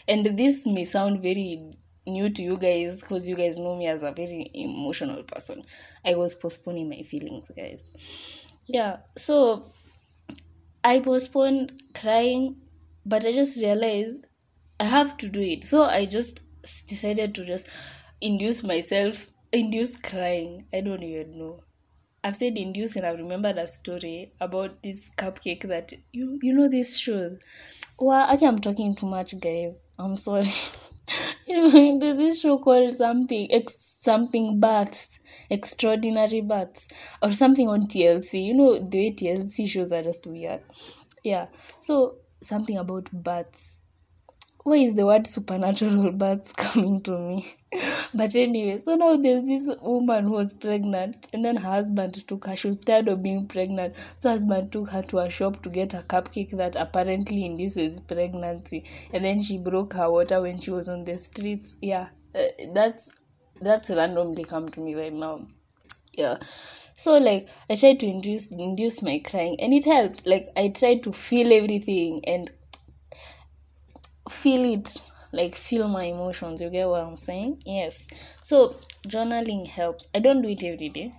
and 0.07 0.25
this 0.37 0.65
may 0.65 0.85
sound 0.85 1.21
very 1.21 1.77
new 2.05 2.29
to 2.29 2.41
you 2.41 2.57
guys 2.57 3.01
because 3.01 3.27
you 3.29 3.35
guys 3.35 3.57
know 3.57 3.75
me 3.75 3.87
as 3.87 4.03
a 4.03 4.11
very 4.11 4.49
emotional 4.53 5.23
person. 5.23 5.63
I 6.05 6.15
was 6.15 6.33
postponing 6.33 6.89
my 6.89 7.01
feelings 7.01 7.51
guys. 7.55 7.85
Yeah 8.67 8.97
so 9.17 9.71
i 10.85 10.99
postponed 10.99 11.71
crying 11.93 12.57
but 13.05 13.25
i 13.25 13.31
just 13.31 13.61
realized 13.61 14.25
i 14.79 14.85
have 14.85 15.17
to 15.17 15.29
do 15.29 15.41
it. 15.41 15.63
So 15.63 15.83
i 15.83 16.05
just 16.05 16.41
decided 16.87 17.35
to 17.35 17.45
just 17.45 17.69
induce 18.21 18.63
myself 18.63 19.27
induce 19.53 19.95
crying. 19.95 20.65
I 20.73 20.81
don't 20.81 21.03
even 21.03 21.37
know. 21.37 21.61
I've 22.23 22.35
said 22.35 22.57
induce 22.57 22.95
and 22.95 23.05
I 23.05 23.11
remembered 23.11 23.57
a 23.57 23.67
story 23.67 24.31
about 24.41 24.81
this 24.81 25.09
cupcake 25.17 25.63
that 25.67 25.93
you 26.11 26.39
you 26.41 26.53
know 26.53 26.69
these 26.69 26.97
shows 26.97 27.37
well, 28.03 28.33
okay, 28.33 28.47
I'm 28.47 28.59
talking 28.59 28.95
too 28.95 29.05
much, 29.05 29.39
guys. 29.39 29.79
I'm 29.97 30.17
sorry. 30.17 30.41
there's 31.47 32.17
this 32.17 32.41
show 32.41 32.57
called 32.57 32.93
something, 32.93 33.47
ex, 33.51 33.75
something 34.01 34.59
baths, 34.59 35.19
extraordinary 35.49 36.41
baths, 36.41 36.87
or 37.21 37.31
something 37.31 37.67
on 37.67 37.87
TLC. 37.87 38.45
You 38.45 38.53
know, 38.55 38.79
the 38.79 38.97
way 38.97 39.11
TLC 39.11 39.67
shows 39.69 39.91
are 39.91 40.03
just 40.03 40.27
weird. 40.27 40.61
Yeah. 41.23 41.47
So 41.79 42.17
something 42.41 42.77
about 42.77 43.09
baths 43.13 43.77
why 44.63 44.77
is 44.77 44.95
the 44.95 45.05
word 45.05 45.27
supernatural 45.27 46.11
births 46.13 46.53
coming 46.53 47.01
to 47.01 47.17
me? 47.17 47.45
but 48.13 48.35
anyway, 48.35 48.77
so 48.77 48.95
now 48.95 49.15
there's 49.17 49.43
this 49.43 49.69
woman 49.81 50.23
who 50.23 50.31
was 50.31 50.53
pregnant, 50.53 51.27
and 51.33 51.43
then 51.43 51.57
her 51.57 51.69
husband 51.69 52.27
took 52.27 52.45
her. 52.45 52.55
She 52.55 52.67
was 52.67 52.77
tired 52.77 53.07
of 53.07 53.21
being 53.21 53.47
pregnant, 53.47 53.95
so 54.15 54.29
husband 54.29 54.71
took 54.71 54.89
her 54.89 55.01
to 55.03 55.19
a 55.19 55.29
shop 55.29 55.61
to 55.63 55.69
get 55.69 55.93
a 55.93 55.97
cupcake 55.97 56.51
that 56.57 56.75
apparently 56.75 57.45
induces 57.45 57.99
pregnancy, 57.99 58.85
and 59.11 59.25
then 59.25 59.41
she 59.41 59.57
broke 59.57 59.93
her 59.93 60.09
water 60.09 60.41
when 60.41 60.59
she 60.59 60.71
was 60.71 60.87
on 60.87 61.03
the 61.03 61.17
streets. 61.17 61.75
Yeah, 61.81 62.09
uh, 62.33 62.43
that's 62.73 63.11
that's 63.61 63.89
randomly 63.89 64.43
come 64.43 64.69
to 64.69 64.79
me 64.79 64.95
right 64.95 65.13
now. 65.13 65.47
Yeah 66.13 66.37
so 66.95 67.17
like 67.17 67.49
i 67.69 67.75
tried 67.75 67.99
to 67.99 68.05
induce 68.05 68.51
induce 68.51 69.01
my 69.01 69.19
crying 69.19 69.59
and 69.59 69.73
it 69.73 69.83
helped 69.83 70.25
like 70.27 70.47
i 70.55 70.67
tried 70.67 71.01
to 71.01 71.11
feel 71.11 71.51
everything 71.51 72.21
and 72.25 72.51
feel 74.29 74.65
it 74.65 74.89
like 75.31 75.55
feel 75.55 75.87
my 75.87 76.03
emotions 76.03 76.61
you 76.61 76.69
get 76.69 76.87
what 76.87 77.01
i'm 77.01 77.17
saying? 77.17 77.61
Yes. 77.65 78.07
So 78.43 78.75
journaling 79.07 79.67
helps. 79.67 80.07
I 80.15 80.19
don't 80.19 80.41
do 80.41 80.49
it 80.49 80.63
every 80.63 80.89
day. 80.89 81.15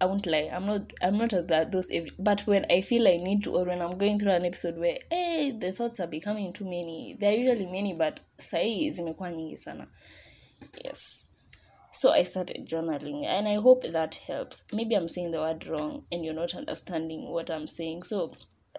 I 0.00 0.06
won't 0.06 0.26
lie. 0.26 0.50
I'm 0.52 0.66
not 0.66 0.92
i'm 1.02 1.16
not 1.16 1.32
at 1.32 1.48
that 1.48 1.72
those 1.72 1.90
every 1.90 2.10
but 2.18 2.42
when 2.46 2.66
i 2.70 2.82
feel 2.82 3.08
i 3.08 3.16
need 3.16 3.42
to 3.44 3.50
or 3.52 3.64
when 3.64 3.80
i'm 3.80 3.96
going 3.96 4.18
through 4.18 4.32
an 4.32 4.44
episode 4.44 4.76
where 4.76 4.98
hey 5.10 5.52
the 5.58 5.72
thoughts 5.72 5.98
are 6.00 6.06
becoming 6.06 6.52
too 6.52 6.64
many 6.64 7.16
they're 7.18 7.32
usually 7.32 7.66
many 7.66 7.94
but 7.94 8.20
sahi 8.38 8.90
zimekuwa 8.90 9.30
nyingi 9.30 9.56
sana. 9.56 9.86
Yes. 10.84 11.30
So 11.90 12.12
i 12.12 12.24
started 12.24 12.66
journaling 12.66 13.24
and 13.24 13.48
i 13.48 13.54
hope 13.54 13.88
that 13.88 14.14
helps. 14.14 14.64
Maybe 14.72 14.94
i'm 14.94 15.08
saying 15.08 15.30
the 15.30 15.40
word 15.40 15.66
wrong 15.66 16.02
and 16.12 16.24
you're 16.24 16.40
not 16.40 16.54
understanding 16.54 17.30
what 17.30 17.50
i'm 17.50 17.66
saying. 17.66 18.02
So 18.02 18.30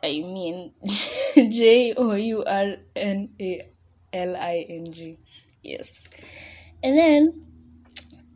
I 0.06 0.22
mean 0.22 0.72
J 1.36 1.94
O 1.98 2.14
U 2.14 2.44
R 2.46 2.76
N 2.96 3.30
A 3.42 3.70
L 4.14 4.36
I 4.38 4.66
N 4.70 4.86
G. 4.92 5.18
Yes. 5.64 6.08
And 6.84 6.98
then, 6.98 7.46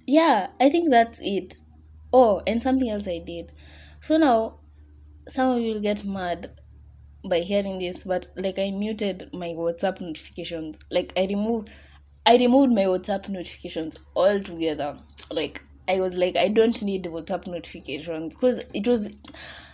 yeah, 0.07 0.47
I 0.59 0.69
think 0.69 0.89
that's 0.89 1.19
it. 1.21 1.53
Oh, 2.11 2.41
and 2.47 2.61
something 2.63 2.89
else 2.89 3.07
I 3.07 3.19
did. 3.19 3.51
So 3.99 4.17
now, 4.17 4.59
some 5.27 5.51
of 5.51 5.61
you 5.61 5.73
will 5.73 5.81
get 5.81 6.03
mad 6.03 6.51
by 7.23 7.41
hearing 7.41 7.77
this, 7.79 8.03
but 8.03 8.27
like 8.35 8.57
I 8.57 8.71
muted 8.71 9.29
my 9.31 9.49
WhatsApp 9.49 10.01
notifications. 10.01 10.79
Like 10.89 11.13
I 11.15 11.27
removed, 11.27 11.69
I 12.25 12.37
removed 12.37 12.73
my 12.73 12.85
WhatsApp 12.85 13.29
notifications 13.29 13.97
altogether. 14.15 14.97
Like 15.31 15.61
I 15.87 15.99
was 15.99 16.17
like, 16.17 16.35
I 16.35 16.47
don't 16.47 16.81
need 16.81 17.03
WhatsApp 17.03 17.45
notifications 17.45 18.35
because 18.35 18.63
it 18.73 18.87
was 18.87 19.13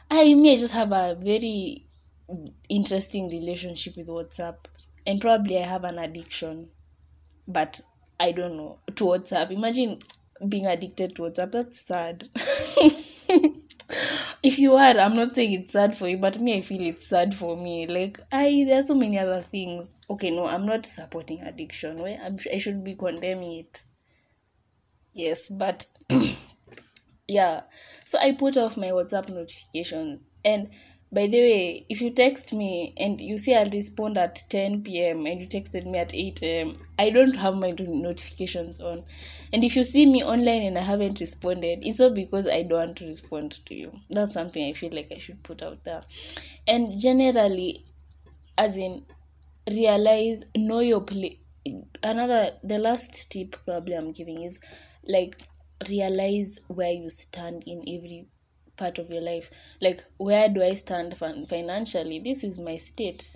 I 0.09 0.33
may 0.33 0.53
I 0.53 0.57
just 0.57 0.73
have 0.73 0.91
a 0.91 1.15
very 1.19 1.85
interesting 2.69 3.29
relationship 3.29 3.95
with 3.97 4.07
WhatsApp, 4.07 4.59
and 5.05 5.21
probably 5.21 5.57
I 5.57 5.65
have 5.67 5.83
an 5.83 5.99
addiction, 5.99 6.69
but 7.47 7.81
I 8.19 8.31
don't 8.31 8.57
know 8.57 8.79
to 8.95 9.03
WhatsApp. 9.05 9.51
Imagine 9.51 9.99
being 10.47 10.65
addicted 10.65 11.15
to 11.15 11.23
WhatsApp. 11.23 11.51
That's 11.51 11.81
sad. 11.81 12.29
if 14.43 14.59
you 14.59 14.75
are, 14.75 14.97
I'm 14.99 15.15
not 15.15 15.35
saying 15.35 15.53
it's 15.53 15.73
sad 15.73 15.95
for 15.97 16.07
you, 16.07 16.17
but 16.17 16.39
me, 16.39 16.57
I 16.57 16.61
feel 16.61 16.81
it's 16.81 17.07
sad 17.07 17.33
for 17.33 17.57
me. 17.57 17.87
Like, 17.87 18.19
I 18.31 18.65
there 18.67 18.79
are 18.79 18.83
so 18.83 18.95
many 18.95 19.19
other 19.19 19.41
things. 19.41 19.91
Okay, 20.09 20.31
no, 20.31 20.47
I'm 20.47 20.65
not 20.65 20.85
supporting 20.85 21.41
addiction. 21.41 21.99
Where 21.99 22.19
I'm, 22.23 22.37
I 22.53 22.57
should 22.57 22.83
be 22.83 22.95
condemning 22.95 23.59
it. 23.59 23.85
Yes, 25.13 25.49
but 25.49 25.87
yeah. 27.27 27.61
So 28.05 28.19
I 28.19 28.33
put 28.33 28.57
off 28.57 28.77
my 28.77 28.87
WhatsApp 28.87 29.29
notification, 29.29 30.21
and 30.43 30.69
by 31.11 31.27
the 31.27 31.39
way, 31.39 31.85
if 31.87 32.01
you 32.01 32.09
text 32.11 32.51
me 32.51 32.93
and 32.97 33.21
you 33.21 33.37
say 33.37 33.55
I'll 33.55 33.69
respond 33.69 34.17
at 34.17 34.43
10 34.49 34.83
p.m. 34.83 35.25
and 35.25 35.39
you 35.39 35.47
texted 35.47 35.85
me 35.85 35.97
at 35.99 36.13
8 36.13 36.41
a.m., 36.43 36.77
I 36.99 37.09
don't 37.09 37.37
have 37.37 37.55
my 37.55 37.73
notifications 37.77 38.81
on. 38.81 39.05
And 39.53 39.63
if 39.63 39.77
you 39.77 39.85
see 39.85 40.05
me 40.05 40.25
online 40.25 40.63
and 40.63 40.77
I 40.77 40.81
haven't 40.81 41.21
responded, 41.21 41.79
it's 41.83 41.99
not 41.99 42.15
because 42.15 42.47
I 42.47 42.63
don't 42.63 42.79
want 42.79 42.97
to 42.97 43.05
respond 43.05 43.65
to 43.65 43.75
you. 43.75 43.91
That's 44.09 44.33
something 44.33 44.67
I 44.67 44.73
feel 44.73 44.91
like 44.91 45.09
I 45.09 45.19
should 45.19 45.41
put 45.43 45.61
out 45.61 45.85
there. 45.85 46.01
And 46.67 46.99
generally, 46.99 47.85
as 48.57 48.75
in, 48.75 49.05
realize, 49.71 50.43
know 50.57 50.81
your 50.81 51.01
place. 51.01 51.37
Another, 52.03 52.51
the 52.61 52.77
last 52.77 53.31
tip 53.31 53.55
probably 53.65 53.95
I'm 53.95 54.11
giving 54.11 54.41
is 54.41 54.59
like, 55.07 55.39
realize 55.89 56.59
where 56.67 56.91
you 56.91 57.09
stand 57.09 57.63
in 57.65 57.81
every 57.87 58.27
part 58.77 58.97
of 58.99 59.09
your 59.09 59.21
life. 59.21 59.49
Like 59.81 60.03
where 60.17 60.49
do 60.49 60.61
i 60.63 60.73
stand 60.73 61.17
fin- 61.17 61.45
financially? 61.47 62.19
This 62.19 62.43
is 62.43 62.59
my 62.59 62.77
state. 62.77 63.35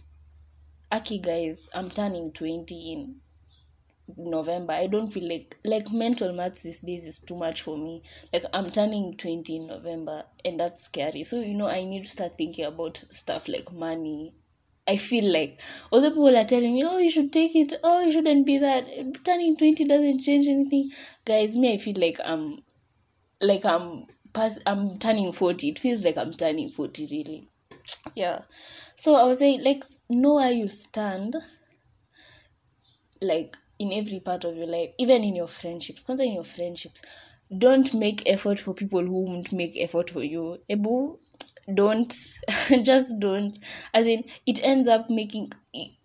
Aki 0.92 1.20
guys 1.20 1.68
i'm 1.74 1.90
turning 1.90 2.32
20 2.32 2.94
in 2.94 3.16
november. 4.18 4.74
I 4.74 4.88
don't 4.88 5.10
feel 5.10 5.28
like 5.30 5.58
like 5.64 5.92
mental 5.92 6.34
maths 6.34 6.62
these 6.64 6.80
days 6.82 7.06
is 7.06 7.18
too 7.20 7.36
much 7.36 7.62
for 7.62 7.78
me. 7.78 8.02
Like 8.34 8.44
i'm 8.54 8.70
turning 8.72 9.16
20 9.18 9.56
in 9.56 9.68
november 9.68 10.24
and 10.44 10.60
that's 10.60 10.86
scary. 10.86 11.24
So 11.24 11.42
you 11.42 11.54
know 11.54 11.68
i 11.68 11.84
need 11.84 12.04
to 12.06 12.10
start 12.10 12.38
thinking 12.38 12.66
about 12.66 12.98
stuff 12.98 13.48
like 13.48 13.72
money 13.72 14.34
I 14.90 14.98
feel 14.98 15.32
like 15.32 15.62
other 15.92 16.10
people 16.10 16.36
are 16.36 16.46
telling 16.46 16.74
me, 16.74 16.84
oh, 16.84 16.98
you 16.98 17.10
should 17.10 17.32
take 17.32 17.56
it. 17.56 17.74
Oh, 17.84 18.04
you 18.04 18.12
shouldn't 18.12 18.46
be 18.46 18.58
that. 18.58 19.24
Turning 19.24 19.56
20 19.56 19.86
doesn't 19.86 20.22
change 20.22 20.48
anything. 20.48 20.92
Guys, 21.26 21.56
me, 21.56 21.74
I 21.74 21.78
feel 21.78 21.96
like 21.98 22.20
I'm, 22.26 22.64
like 23.42 23.66
I'm 23.66 24.08
past 24.34 24.60
i'm 24.66 24.98
turning 25.00 25.32
40 25.32 25.70
it 25.70 25.80
feels 25.80 26.04
like 26.04 26.18
i'm 26.18 26.34
turning 26.34 26.70
40 26.70 27.08
really 27.12 27.48
yeah 28.16 28.42
so 28.96 29.16
i 29.16 29.24
was 29.24 29.40
saying 29.40 29.64
like 29.64 29.84
know 30.10 30.36
where 30.36 30.52
you 30.52 30.68
stand 30.68 31.36
like 33.22 33.58
in 33.80 33.92
every 33.94 34.20
part 34.20 34.44
of 34.44 34.56
your 34.56 34.68
life 34.68 34.90
even 34.98 35.24
in 35.24 35.36
your 35.36 35.48
friendships 35.48 36.04
consider 36.04 36.30
your 36.30 36.44
friendships 36.44 37.02
don't 37.58 37.94
make 37.94 38.30
effort 38.30 38.60
for 38.60 38.74
people 38.74 39.02
who 39.02 39.26
won't 39.26 39.52
make 39.52 39.76
effort 39.78 40.10
for 40.10 40.24
you 40.24 40.60
ebu 40.70 41.18
don't 41.76 42.14
just 42.84 43.20
don't 43.20 43.58
as 43.94 44.08
in 44.08 44.24
it 44.46 44.60
ends 44.64 44.88
up 44.88 45.10
making 45.10 45.52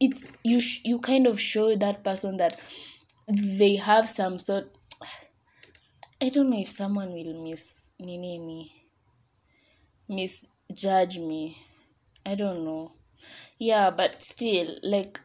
it's 0.00 0.30
you 0.42 0.60
sh- 0.60 0.80
you 0.84 0.98
kind 0.98 1.26
of 1.26 1.40
show 1.40 1.74
that 1.76 2.04
person 2.04 2.36
that 2.36 2.60
they 3.28 3.76
have 3.76 4.08
some 4.08 4.38
sort 4.38 4.76
I 6.20 6.28
don't 6.28 6.50
know 6.50 6.58
if 6.58 6.70
someone 6.70 7.12
will 7.12 7.40
miss 7.44 7.92
nini 8.00 8.36
me 8.40 8.72
misjudge 10.08 11.18
me. 11.18 11.56
I 12.26 12.34
don't 12.34 12.64
know. 12.64 12.92
Yeah, 13.58 13.90
but 13.90 14.22
still, 14.22 14.76
like, 14.82 15.20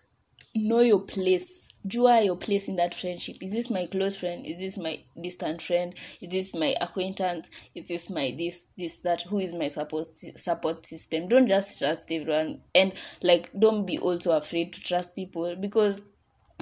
know 0.68 0.82
your 0.82 1.00
place. 1.02 1.68
Jua 1.88 2.26
your 2.26 2.36
place 2.36 2.68
in 2.68 2.76
that 2.76 2.94
friendship. 2.94 3.38
Is 3.42 3.54
this 3.54 3.70
my 3.70 3.86
close 3.86 4.18
friend? 4.18 4.46
Is 4.46 4.58
this 4.58 4.78
my 4.78 5.00
distant 5.20 5.62
friend? 5.62 5.94
Is 6.20 6.30
this 6.30 6.54
my 6.54 6.76
acquaintance? 6.82 7.50
Is 7.74 7.88
this 7.88 8.10
my 8.10 8.36
this 8.38 8.66
this 8.78 8.98
that? 9.00 9.22
Who 9.24 9.40
is 9.40 9.54
my 9.54 9.70
support 9.70 10.08
support 10.36 10.86
system? 10.86 11.28
Don't 11.30 11.48
just 11.48 11.80
trust 11.80 12.12
everyone, 12.12 12.62
and 12.76 12.94
like, 13.24 13.50
don't 13.58 13.86
be 13.86 13.98
also 13.98 14.36
afraid 14.36 14.74
to 14.74 14.82
trust 14.82 15.16
people 15.16 15.56
because 15.56 16.02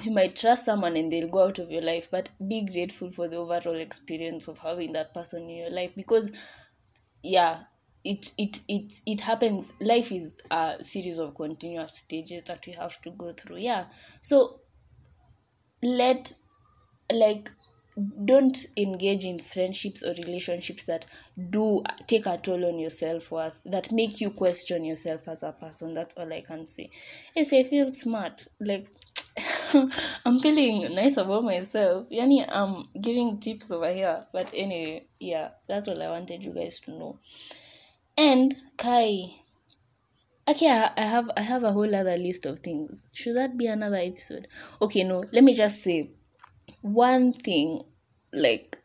you 0.04 0.12
might 0.12 0.36
trust 0.36 0.64
someone 0.64 0.96
and 0.96 1.10
they'll 1.10 1.28
go 1.28 1.44
out 1.44 1.58
of 1.58 1.70
your 1.70 1.82
life 1.82 2.08
but 2.10 2.30
be 2.46 2.64
grateful 2.64 3.10
for 3.10 3.26
the 3.26 3.36
overall 3.36 3.74
experience 3.74 4.46
of 4.46 4.58
having 4.58 4.92
that 4.92 5.12
person 5.12 5.42
in 5.42 5.56
your 5.56 5.70
life 5.70 5.92
because 5.96 6.30
yeah 7.22 7.64
it 8.04 8.32
it 8.38 8.62
it 8.68 9.00
it 9.06 9.20
happens 9.22 9.72
life 9.80 10.12
is 10.12 10.40
a 10.50 10.76
series 10.80 11.18
of 11.18 11.34
continuous 11.34 11.98
stages 11.98 12.44
that 12.44 12.64
we 12.66 12.72
have 12.72 13.00
to 13.02 13.10
go 13.10 13.32
through 13.32 13.58
yeah 13.58 13.86
so 14.20 14.60
let 15.82 16.32
like 17.12 17.50
don't 18.24 18.66
engage 18.76 19.24
in 19.24 19.40
friendships 19.40 20.04
or 20.04 20.14
relationships 20.14 20.84
that 20.84 21.04
do 21.50 21.82
take 22.06 22.26
a 22.26 22.36
toll 22.36 22.64
on 22.64 22.78
your 22.78 22.90
self-worth 22.90 23.60
that 23.64 23.90
make 23.90 24.20
you 24.20 24.30
question 24.30 24.84
yourself 24.84 25.26
as 25.26 25.42
a 25.42 25.50
person 25.50 25.94
that's 25.94 26.16
all 26.16 26.32
i 26.32 26.40
can 26.40 26.64
say 26.64 26.88
yes 27.34 27.52
i 27.52 27.64
feel 27.64 27.92
smart 27.92 28.46
like 28.60 28.86
I'm 30.24 30.40
feeling 30.40 30.94
nice 30.94 31.16
about 31.16 31.44
myself. 31.44 32.08
Yani, 32.10 32.44
I'm 32.48 32.84
giving 33.00 33.38
tips 33.38 33.70
over 33.70 33.92
here. 33.92 34.26
But 34.32 34.52
anyway, 34.54 35.06
yeah, 35.20 35.50
that's 35.68 35.88
all 35.88 36.02
I 36.02 36.08
wanted 36.10 36.44
you 36.44 36.52
guys 36.52 36.80
to 36.80 36.90
know. 36.92 37.18
And 38.18 38.52
Kai, 38.76 39.30
okay, 40.48 40.68
I 40.96 41.00
have 41.02 41.30
I 41.36 41.40
have 41.42 41.62
a 41.62 41.72
whole 41.72 41.94
other 41.94 42.16
list 42.16 42.44
of 42.46 42.58
things. 42.58 43.08
Should 43.14 43.36
that 43.36 43.56
be 43.56 43.66
another 43.66 43.96
episode? 43.96 44.48
Okay, 44.82 45.04
no. 45.04 45.24
Let 45.32 45.44
me 45.44 45.54
just 45.54 45.82
say 45.82 46.10
one 46.82 47.32
thing. 47.32 47.82
Like 48.32 48.76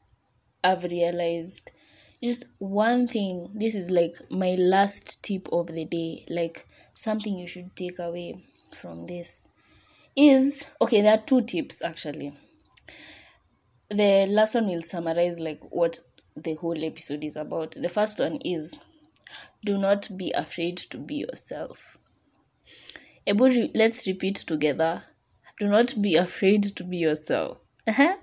I've 0.63 0.83
realized, 0.83 1.71
just 2.23 2.45
one 2.59 3.07
thing. 3.07 3.49
This 3.55 3.75
is 3.75 3.89
like 3.91 4.15
my 4.29 4.55
last 4.55 5.23
tip 5.23 5.47
of 5.51 5.67
the 5.67 5.85
day. 5.85 6.25
Like 6.29 6.67
something 6.93 7.37
you 7.37 7.47
should 7.47 7.75
take 7.75 7.99
away 7.99 8.35
from 8.75 9.07
this 9.07 9.47
is 10.15 10.71
okay 10.81 11.01
there 11.01 11.15
are 11.15 11.23
two 11.25 11.41
tips 11.41 11.81
actually 11.83 12.31
the 13.89 14.27
last 14.29 14.55
one 14.55 14.67
will 14.67 14.81
summarize 14.81 15.39
like 15.39 15.59
what 15.71 15.99
the 16.35 16.53
whole 16.55 16.83
episode 16.83 17.23
is 17.23 17.35
about 17.35 17.71
the 17.71 17.89
first 17.89 18.19
one 18.19 18.37
is 18.45 18.77
do 19.65 19.77
not 19.77 20.09
be 20.17 20.31
afraid 20.31 20.77
to 20.77 20.97
be 20.97 21.15
yourself. 21.15 21.97
Ebu, 23.25 23.69
let's 23.73 24.05
repeat 24.07 24.35
together. 24.35 25.03
Do 25.59 25.67
not 25.67 26.01
be 26.01 26.15
afraid 26.15 26.63
to 26.63 26.83
be 26.83 26.97
yourself. 26.97 27.59
Uh-huh. 27.87 28.15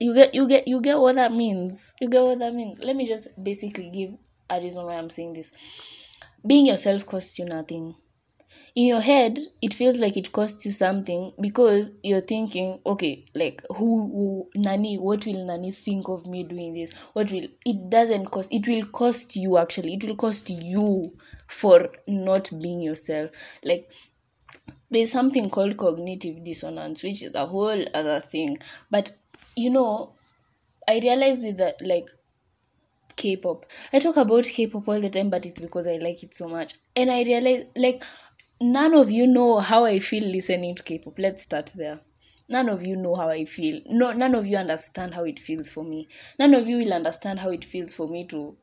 you 0.00 0.14
get 0.14 0.34
you 0.34 0.48
get 0.48 0.66
you 0.66 0.80
get 0.80 0.98
what 0.98 1.14
that 1.16 1.32
means. 1.32 1.92
You 2.00 2.08
get 2.08 2.22
what 2.22 2.38
that 2.38 2.54
means. 2.54 2.78
Let 2.80 2.96
me 2.96 3.06
just 3.06 3.28
basically 3.42 3.90
give 3.90 4.14
a 4.50 4.60
reason 4.60 4.84
why 4.84 4.94
i'm 4.94 5.08
saying 5.10 5.32
this. 5.34 5.50
Being 6.46 6.66
yourself 6.66 7.06
costs 7.06 7.38
you 7.38 7.44
nothing 7.44 7.94
in 8.74 8.86
your 8.86 9.00
head 9.00 9.38
it 9.60 9.74
feels 9.74 9.98
like 10.00 10.16
it 10.16 10.32
costs 10.32 10.64
you 10.64 10.70
something 10.72 11.32
because 11.40 11.92
you're 12.02 12.20
thinking 12.20 12.78
okay 12.86 13.24
like 13.34 13.62
who, 13.76 14.08
who 14.10 14.50
nani 14.56 14.96
what 14.96 15.26
will 15.26 15.44
nani 15.44 15.72
think 15.72 16.08
of 16.08 16.26
me 16.26 16.42
doing 16.44 16.74
this? 16.74 16.92
What 17.12 17.30
will 17.30 17.44
it 17.66 17.90
doesn't 17.90 18.26
cost 18.30 18.52
it 18.52 18.66
will 18.66 18.84
cost 18.86 19.36
you 19.36 19.58
actually. 19.58 19.94
It 19.94 20.04
will 20.04 20.16
cost 20.16 20.48
you 20.50 21.12
for 21.46 21.90
not 22.06 22.50
being 22.62 22.80
yourself. 22.80 23.30
Like 23.64 23.90
there's 24.90 25.12
something 25.12 25.50
called 25.50 25.76
cognitive 25.76 26.42
dissonance 26.44 27.02
which 27.02 27.22
is 27.22 27.34
a 27.34 27.46
whole 27.46 27.84
other 27.94 28.20
thing. 28.20 28.58
But 28.90 29.12
you 29.56 29.70
know 29.70 30.12
i 30.88 30.98
realized 30.98 31.44
with 31.44 31.58
that 31.58 31.76
like 31.82 32.08
k-pop. 33.16 33.66
I 33.92 33.98
talk 33.98 34.16
about 34.16 34.44
k-pop 34.44 34.88
all 34.88 35.00
the 35.00 35.10
time 35.10 35.30
but 35.30 35.44
it's 35.46 35.60
because 35.60 35.86
i 35.86 35.96
like 35.96 36.22
it 36.22 36.34
so 36.34 36.48
much. 36.48 36.74
And 36.96 37.10
i 37.10 37.22
realize 37.22 37.66
like 37.76 38.02
none 38.62 38.94
of 38.94 39.10
you 39.10 39.26
know 39.26 39.58
how 39.58 39.84
I 39.84 39.98
feel 39.98 40.24
listening 40.24 40.76
to 40.76 40.82
K-pop. 40.82 41.18
Let's 41.18 41.42
start 41.42 41.72
there. 41.74 42.00
None 42.48 42.68
of 42.68 42.82
you 42.82 42.96
know 42.96 43.14
how 43.14 43.28
I 43.28 43.44
feel. 43.44 43.80
No, 43.86 44.12
none 44.12 44.34
of 44.34 44.46
you 44.46 44.56
understand 44.56 45.14
how 45.14 45.24
it 45.24 45.38
feels 45.38 45.70
for 45.70 45.84
me. 45.84 46.08
None 46.38 46.54
of 46.54 46.68
you 46.68 46.78
will 46.78 46.92
understand 46.92 47.40
how 47.40 47.50
it 47.50 47.64
feels 47.64 47.94
for 47.94 48.08
me 48.08 48.26
to 48.26 48.56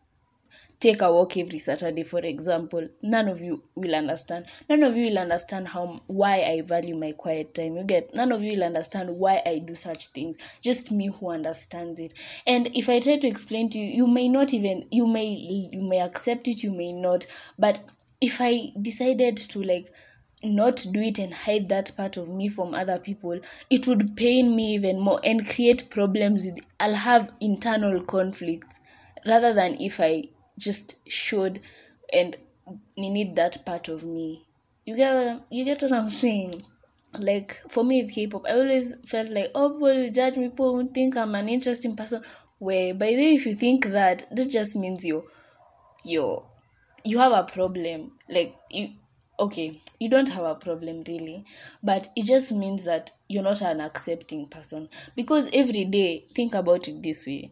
take 0.79 1.01
a 1.01 1.11
walk 1.11 1.35
every 1.35 1.57
Saturday, 1.57 2.03
for 2.03 2.19
example. 2.19 2.87
None 3.01 3.27
of 3.27 3.41
you 3.41 3.63
will 3.75 3.93
understand. 3.95 4.45
None 4.69 4.83
of 4.83 4.95
you 4.95 5.07
will 5.07 5.17
understand 5.17 5.69
how 5.69 6.01
why 6.07 6.41
I 6.43 6.61
value 6.61 6.95
my 6.95 7.11
quiet 7.11 7.53
time. 7.53 7.75
You 7.75 7.83
get 7.83 8.13
none 8.13 8.31
of 8.31 8.41
you 8.41 8.53
will 8.53 8.63
understand 8.63 9.17
why 9.17 9.41
I 9.45 9.59
do 9.59 9.75
such 9.75 10.07
things. 10.07 10.37
Just 10.61 10.91
me 10.91 11.07
who 11.07 11.31
understands 11.31 11.99
it. 11.99 12.13
And 12.47 12.67
if 12.75 12.87
I 12.89 12.99
try 12.99 13.17
to 13.17 13.27
explain 13.27 13.69
to 13.71 13.79
you, 13.79 13.85
you 13.85 14.07
may 14.07 14.29
not 14.29 14.53
even 14.53 14.87
you 14.91 15.07
may 15.07 15.27
you 15.27 15.81
may 15.81 15.99
accept 15.99 16.47
it, 16.47 16.63
you 16.63 16.73
may 16.73 16.93
not, 16.93 17.25
but 17.57 17.81
if 18.21 18.39
I 18.41 18.71
decided 18.79 19.37
to 19.37 19.61
like 19.61 19.93
not 20.43 20.85
do 20.91 21.01
it 21.01 21.19
and 21.19 21.33
hide 21.33 21.67
that 21.69 21.91
part 21.97 22.17
of 22.17 22.29
me 22.29 22.47
from 22.49 22.73
other 22.73 22.97
people, 22.97 23.39
it 23.69 23.87
would 23.87 24.15
pain 24.15 24.55
me 24.55 24.75
even 24.75 24.99
more 24.99 25.19
and 25.23 25.47
create 25.47 25.89
problems 25.89 26.45
with 26.45 26.59
I'll 26.79 26.95
have 26.95 27.31
internal 27.41 28.01
conflicts 28.01 28.79
rather 29.25 29.53
than 29.53 29.79
if 29.79 29.99
I 29.99 30.23
just 30.57 30.95
showed 31.09 31.59
and 32.11 32.37
need 32.97 33.35
that 33.35 33.65
part 33.65 33.87
of 33.87 34.03
me. 34.03 34.45
You 34.85 34.95
get 34.95 35.13
what 35.15 35.27
I'm, 35.27 35.41
you 35.49 35.65
get 35.65 35.81
what 35.81 35.93
I'm 35.93 36.09
saying? 36.23 36.63
like 37.17 37.59
for 37.69 37.83
me 37.83 38.03
with 38.03 38.13
K-pop, 38.13 38.45
I 38.47 38.51
always 38.51 38.93
felt 39.05 39.29
like 39.29 39.51
oh 39.55 39.69
people 39.69 39.87
will 39.87 40.11
judge 40.11 40.37
me, 40.37 40.49
people 40.49 40.73
won't 40.73 40.93
think 40.93 41.17
I'm 41.17 41.35
an 41.35 41.49
interesting 41.49 41.95
person. 41.95 42.21
Where 42.59 42.93
by 42.93 43.07
the 43.07 43.17
way, 43.17 43.35
if 43.35 43.45
you 43.45 43.55
think 43.55 43.85
that, 43.87 44.23
that 44.35 44.49
just 44.49 44.75
means 44.75 45.05
you 45.05 45.25
you 46.03 46.43
you 47.03 47.19
have 47.19 47.31
a 47.31 47.43
problem. 47.43 48.11
Like 48.27 48.55
you 48.69 48.91
okay, 49.39 49.81
you 49.99 50.09
don't 50.09 50.29
have 50.29 50.43
a 50.43 50.55
problem 50.55 51.03
really, 51.07 51.45
but 51.81 52.09
it 52.15 52.25
just 52.25 52.51
means 52.51 52.85
that 52.85 53.11
you're 53.27 53.43
not 53.43 53.61
an 53.61 53.81
accepting 53.81 54.47
person. 54.47 54.89
Because 55.15 55.49
every 55.53 55.85
day, 55.85 56.25
think 56.33 56.53
about 56.53 56.87
it 56.87 57.01
this 57.01 57.25
way 57.25 57.51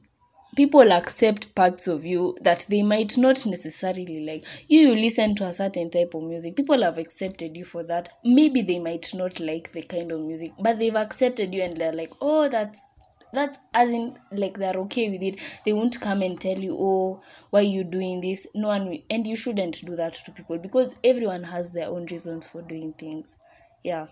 people 0.58 0.92
accept 0.92 1.54
parts 1.54 1.88
of 1.88 2.04
you 2.04 2.36
that 2.42 2.66
they 2.68 2.82
might 2.82 3.16
not 3.16 3.46
necessarily 3.46 4.26
like 4.26 4.44
you, 4.68 4.80
you 4.80 4.96
listen 4.96 5.36
to 5.36 5.46
a 5.46 5.54
certain 5.54 5.88
type 5.88 6.16
of 6.16 6.24
music 6.24 6.56
people 6.56 6.82
have 6.82 6.98
accepted 6.98 7.56
you 7.56 7.64
for 7.64 7.84
that 7.84 8.10
maybe 8.26 8.64
they 8.64 8.80
might 8.80 9.14
not 9.14 9.40
like 9.40 9.72
the 9.74 9.84
kind 9.84 10.12
of 10.12 10.20
music 10.20 10.52
but 10.60 10.80
they've 10.80 10.96
accepted 10.96 11.54
you 11.54 11.62
and 11.62 11.78
they're 11.78 11.94
like 11.94 12.12
oh 12.22 12.50
that's 12.50 12.88
that's 13.34 13.60
as 13.74 13.92
in 13.92 14.18
like 14.32 14.58
they're 14.58 14.80
okay 14.82 15.10
with 15.10 15.22
it. 15.22 15.62
They 15.66 15.74
won't 15.74 16.00
come 16.00 16.22
and 16.22 16.40
tell 16.40 16.58
you 16.58 16.76
oh 16.80 17.22
why 17.50 17.62
you 17.62 17.84
doing 17.84 18.22
this? 18.22 18.48
No 18.56 18.68
one 18.70 18.90
will, 18.90 19.00
and 19.10 19.26
you 19.28 19.36
shouldn't 19.36 19.86
do 19.86 19.96
that 19.96 20.13
to 20.13 20.32
people 20.32 20.58
because 20.58 20.96
everyone 21.04 21.44
has 21.44 21.74
their 21.74 21.88
own 21.90 22.06
reasons 22.06 22.48
for 22.48 22.62
doing 22.62 22.94
things. 22.94 23.38
Yeah. 23.84 24.08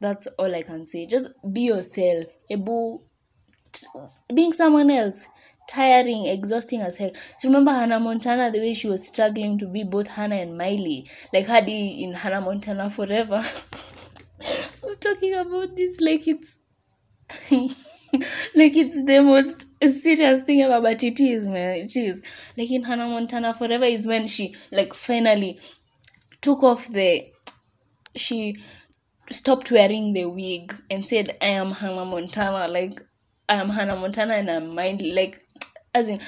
That's 0.00 0.26
all 0.38 0.54
i 0.54 0.62
can 0.62 0.84
say. 0.86 1.06
Just 1.06 1.28
be 1.52 1.62
yourself. 1.62 2.26
Ebu 2.50 3.00
being 4.34 4.52
someone 4.52 4.90
else. 4.90 5.26
Tiring 5.68 6.26
exhausting 6.26 6.80
as 6.80 6.96
heck 6.96 7.16
so 7.16 7.48
remember 7.48 7.72
hannah 7.72 7.98
montana 7.98 8.52
the 8.52 8.60
way 8.60 8.72
she 8.72 8.88
was 8.88 9.04
struggling 9.08 9.58
to 9.58 9.66
be 9.66 9.82
both 9.82 10.06
hannah 10.06 10.36
and 10.36 10.56
miley? 10.56 11.08
Like 11.32 11.46
hadi 11.46 12.04
in 12.04 12.12
hannah 12.12 12.40
montana 12.40 12.88
forever. 12.88 13.42
I'm 14.84 14.96
talking 15.00 15.34
about 15.34 15.74
this 15.74 16.00
like 16.00 16.22
it's 16.28 16.58
like 18.54 18.76
it's 18.76 19.02
the 19.04 19.20
most 19.20 19.66
serious 19.82 20.40
thing 20.40 20.62
ever 20.62 20.80
but 20.80 21.02
it 21.02 21.20
is 21.20 21.48
man 21.48 21.76
it 21.76 21.96
is. 21.96 22.22
Like 22.56 22.70
in 22.70 22.84
hannah 22.84 23.08
montana 23.08 23.54
forever 23.54 23.84
is 23.84 24.06
when 24.06 24.26
she 24.26 24.54
like 24.72 24.94
finally 24.94 25.58
took 26.40 26.62
off 26.62 26.88
the 26.88 27.26
she 28.14 28.56
stopped 29.30 29.70
wearing 29.70 30.12
the 30.12 30.24
wig 30.26 30.74
and 30.90 31.04
said 31.04 31.36
i 31.40 31.46
am 31.46 31.72
hannah 31.72 32.04
montana. 32.04 32.68
Like 32.68 33.00
i 33.48 33.54
am 33.54 33.68
hannah 33.70 33.96
montana 33.96 34.34
and 34.34 34.50
i'm 34.50 34.74
mind 34.74 35.02
like 35.02 35.40
as 35.94 36.08
in 36.08 36.20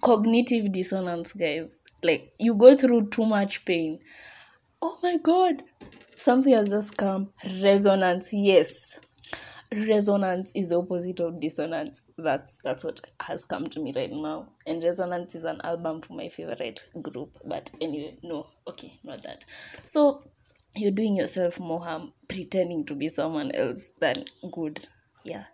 cognitive 0.00 0.72
dissonance 0.72 1.32
guys. 1.32 1.80
Like 2.02 2.32
you 2.38 2.54
go 2.54 2.76
through 2.76 3.10
too 3.10 3.26
much 3.26 3.64
pain. 3.64 4.00
Oh 4.80 4.98
my 5.02 5.18
god. 5.22 5.62
Something 6.16 6.52
has 6.54 6.70
just 6.70 6.96
come. 6.96 7.32
Resonance. 7.62 8.30
Yes 8.32 8.98
resonance 9.72 10.52
is 10.54 10.68
the 10.68 10.78
opposite 10.78 11.20
of 11.20 11.40
dissonance. 11.40 12.02
That's 12.18 12.58
that's 12.62 12.84
what 12.84 13.00
has 13.20 13.44
come 13.44 13.64
to 13.66 13.80
me 13.80 13.92
right 13.94 14.10
now. 14.10 14.48
And 14.66 14.82
resonance 14.82 15.34
is 15.34 15.44
an 15.44 15.60
album 15.62 16.02
for 16.02 16.14
my 16.14 16.28
favorite 16.28 16.86
group 17.00 17.36
but 17.44 17.70
anyway 17.80 18.18
no 18.22 18.46
okay 18.66 18.92
not 19.04 19.22
that. 19.22 19.44
So 19.84 20.24
you're 20.76 20.90
doing 20.90 21.16
yourself 21.16 21.60
more 21.60 21.80
harm 21.80 22.12
pretending 22.28 22.84
to 22.86 22.94
be 22.94 23.08
someone 23.08 23.52
else 23.52 23.90
than 24.00 24.24
good. 24.52 24.86
Yeah. 25.24 25.44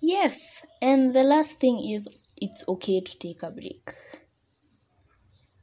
Yes 0.00 0.66
and 0.80 1.14
the 1.14 1.22
last 1.22 1.58
thing 1.58 1.84
is 1.88 2.08
it's 2.36 2.64
okay 2.68 3.00
to 3.00 3.18
take 3.18 3.42
a 3.42 3.50
break. 3.50 3.90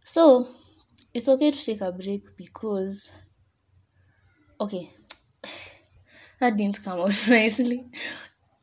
So 0.03 0.47
it's 1.13 1.29
okay 1.29 1.51
to 1.51 1.65
take 1.65 1.81
a 1.81 1.91
break 1.91 2.37
because 2.37 3.11
okay 4.59 4.91
that 6.43 6.57
didn't 6.57 6.83
come 6.83 6.99
out 6.99 7.27
nicely. 7.29 7.85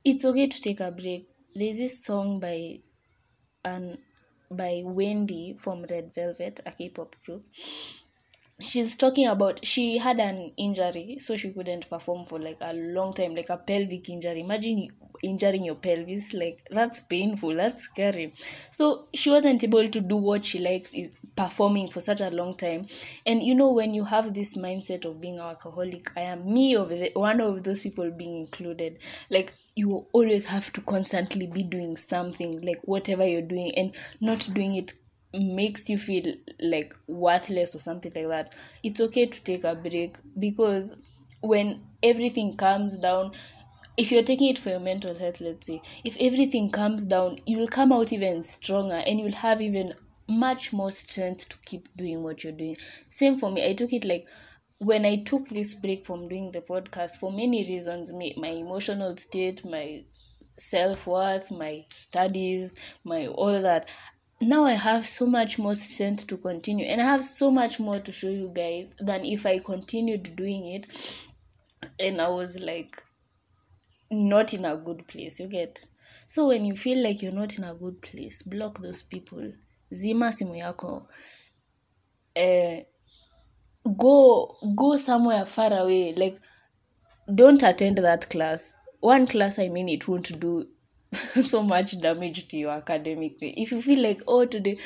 It's 0.04 0.24
okay 0.24 0.46
to 0.48 0.60
take 0.60 0.80
a 0.80 0.90
break. 0.90 1.28
There's 1.54 1.78
this 1.78 2.04
song 2.04 2.38
by 2.38 2.80
an 3.64 3.98
by 4.50 4.82
wendy 4.84 5.54
from 5.58 5.86
red 5.88 6.12
velvet 6.14 6.60
a 6.66 6.72
k-pop 6.72 7.14
group 7.24 7.44
she's 8.60 8.96
talking 8.96 9.26
about 9.26 9.64
she 9.64 9.98
had 9.98 10.20
an 10.20 10.52
injury 10.56 11.16
so 11.18 11.36
she 11.36 11.52
couldn't 11.52 11.88
perform 11.88 12.24
for 12.24 12.38
like 12.38 12.58
a 12.60 12.72
long 12.74 13.12
time 13.12 13.34
like 13.34 13.50
a 13.50 13.56
pelvic 13.56 14.08
injury. 14.08 14.40
Imagine 14.40 14.88
injuring 15.22 15.64
your 15.64 15.74
pelvis 15.74 16.32
like 16.32 16.66
that's 16.70 17.00
painful 17.00 17.54
that's 17.54 17.84
scary. 17.84 18.32
So 18.70 19.08
she 19.14 19.30
wasn't 19.30 19.64
able 19.64 19.88
to 19.88 20.00
do 20.00 20.16
what 20.16 20.44
she 20.44 20.58
likes 20.58 20.92
is 20.92 21.14
performing 21.36 21.88
for 21.88 22.00
such 22.00 22.20
a 22.20 22.30
long 22.30 22.56
time. 22.56 22.86
And 23.26 23.42
you 23.42 23.54
know 23.54 23.72
when 23.72 23.94
you 23.94 24.04
have 24.04 24.34
this 24.34 24.56
mindset 24.56 25.04
of 25.04 25.20
being 25.20 25.38
alcoholic 25.38 26.16
i 26.16 26.20
am 26.20 26.52
me 26.52 26.74
of 26.74 26.88
the, 26.88 27.12
one 27.14 27.40
of 27.40 27.62
those 27.62 27.82
people 27.82 28.10
being 28.10 28.36
included. 28.36 28.98
Like 29.30 29.54
you 29.76 30.06
always 30.12 30.46
have 30.46 30.72
to 30.72 30.80
constantly 30.80 31.46
be 31.46 31.62
doing 31.62 31.96
something 31.96 32.58
like 32.58 32.80
whatever 32.82 33.26
you're 33.26 33.40
doing 33.42 33.72
and 33.76 33.94
not 34.20 34.48
doing 34.52 34.74
it 34.74 34.92
makes 35.32 35.88
you 35.88 35.96
feel 35.96 36.34
like 36.60 36.96
worthless 37.06 37.74
or 37.74 37.78
something 37.78 38.12
like 38.14 38.28
that 38.28 38.54
it's 38.82 39.00
okay 39.00 39.26
to 39.26 39.42
take 39.44 39.64
a 39.64 39.74
break 39.74 40.16
because 40.38 40.94
when 41.40 41.80
everything 42.02 42.56
comes 42.56 42.98
down 42.98 43.30
if 43.96 44.10
you're 44.10 44.22
taking 44.22 44.48
it 44.48 44.58
for 44.58 44.70
your 44.70 44.80
mental 44.80 45.14
health 45.16 45.40
let's 45.40 45.66
say 45.66 45.80
if 46.04 46.16
everything 46.18 46.70
comes 46.70 47.06
down 47.06 47.38
you 47.46 47.58
will 47.58 47.68
come 47.68 47.92
out 47.92 48.12
even 48.12 48.42
stronger 48.42 49.02
and 49.06 49.20
you'll 49.20 49.32
have 49.32 49.60
even 49.60 49.92
much 50.28 50.72
more 50.72 50.90
strength 50.90 51.48
to 51.48 51.58
keep 51.66 51.88
doing 51.96 52.22
what 52.22 52.44
you're 52.44 52.52
doing. 52.52 52.76
Same 53.08 53.34
for 53.34 53.50
me 53.50 53.68
i 53.68 53.72
took 53.72 53.92
it 53.92 54.04
like 54.04 54.26
when 54.78 55.04
i 55.04 55.16
took 55.16 55.48
this 55.48 55.74
break 55.74 56.06
from 56.06 56.28
doing 56.28 56.50
the 56.52 56.60
podcast 56.60 57.18
for 57.18 57.30
many 57.30 57.64
reasons 57.68 58.12
my, 58.12 58.32
my 58.36 58.48
emotional 58.48 59.16
state 59.16 59.64
my 59.64 60.02
self-worth 60.56 61.50
my 61.50 61.84
studies 61.90 62.74
my 63.04 63.26
all 63.26 63.60
that 63.62 63.90
now 64.40 64.64
I 64.64 64.72
have 64.72 65.04
so 65.04 65.26
much 65.26 65.58
more 65.58 65.74
strength 65.74 66.26
to 66.28 66.36
continue 66.36 66.86
and 66.86 67.00
I 67.00 67.04
have 67.04 67.24
so 67.24 67.50
much 67.50 67.78
more 67.78 68.00
to 68.00 68.10
show 68.12 68.28
you 68.30 68.50
guys 68.54 68.94
than 68.98 69.24
if 69.24 69.44
I 69.44 69.58
continued 69.58 70.34
doing 70.34 70.66
it 70.66 71.26
and 71.98 72.20
I 72.20 72.28
was 72.28 72.58
like 72.58 73.02
not 74.10 74.54
in 74.54 74.64
a 74.64 74.76
good 74.76 75.06
place. 75.06 75.40
You 75.40 75.46
get 75.46 75.84
so 76.26 76.48
when 76.48 76.64
you 76.64 76.74
feel 76.74 77.02
like 77.02 77.22
you're 77.22 77.32
not 77.32 77.58
in 77.58 77.64
a 77.64 77.74
good 77.74 78.00
place, 78.00 78.42
block 78.42 78.78
those 78.80 79.02
people. 79.02 79.52
Zima 79.92 80.26
simu 80.32 80.56
yako. 80.56 81.06
Eh, 82.34 82.84
go 83.96 84.56
go 84.74 84.96
somewhere 84.96 85.44
far 85.44 85.72
away. 85.74 86.14
Like 86.16 86.38
don't 87.32 87.62
attend 87.62 87.98
that 87.98 88.30
class. 88.30 88.74
One 89.00 89.26
class 89.26 89.58
I 89.58 89.68
mean 89.68 89.88
it 89.88 90.08
won't 90.08 90.40
do 90.40 90.66
so 91.52 91.62
much 91.62 91.98
damage 92.00 92.46
to 92.48 92.56
your 92.56 92.70
academically. 92.72 93.50
If 93.56 93.72
you 93.72 93.80
feel 93.82 94.00
like, 94.02 94.22
oh, 94.28 94.44
today, 94.46 94.78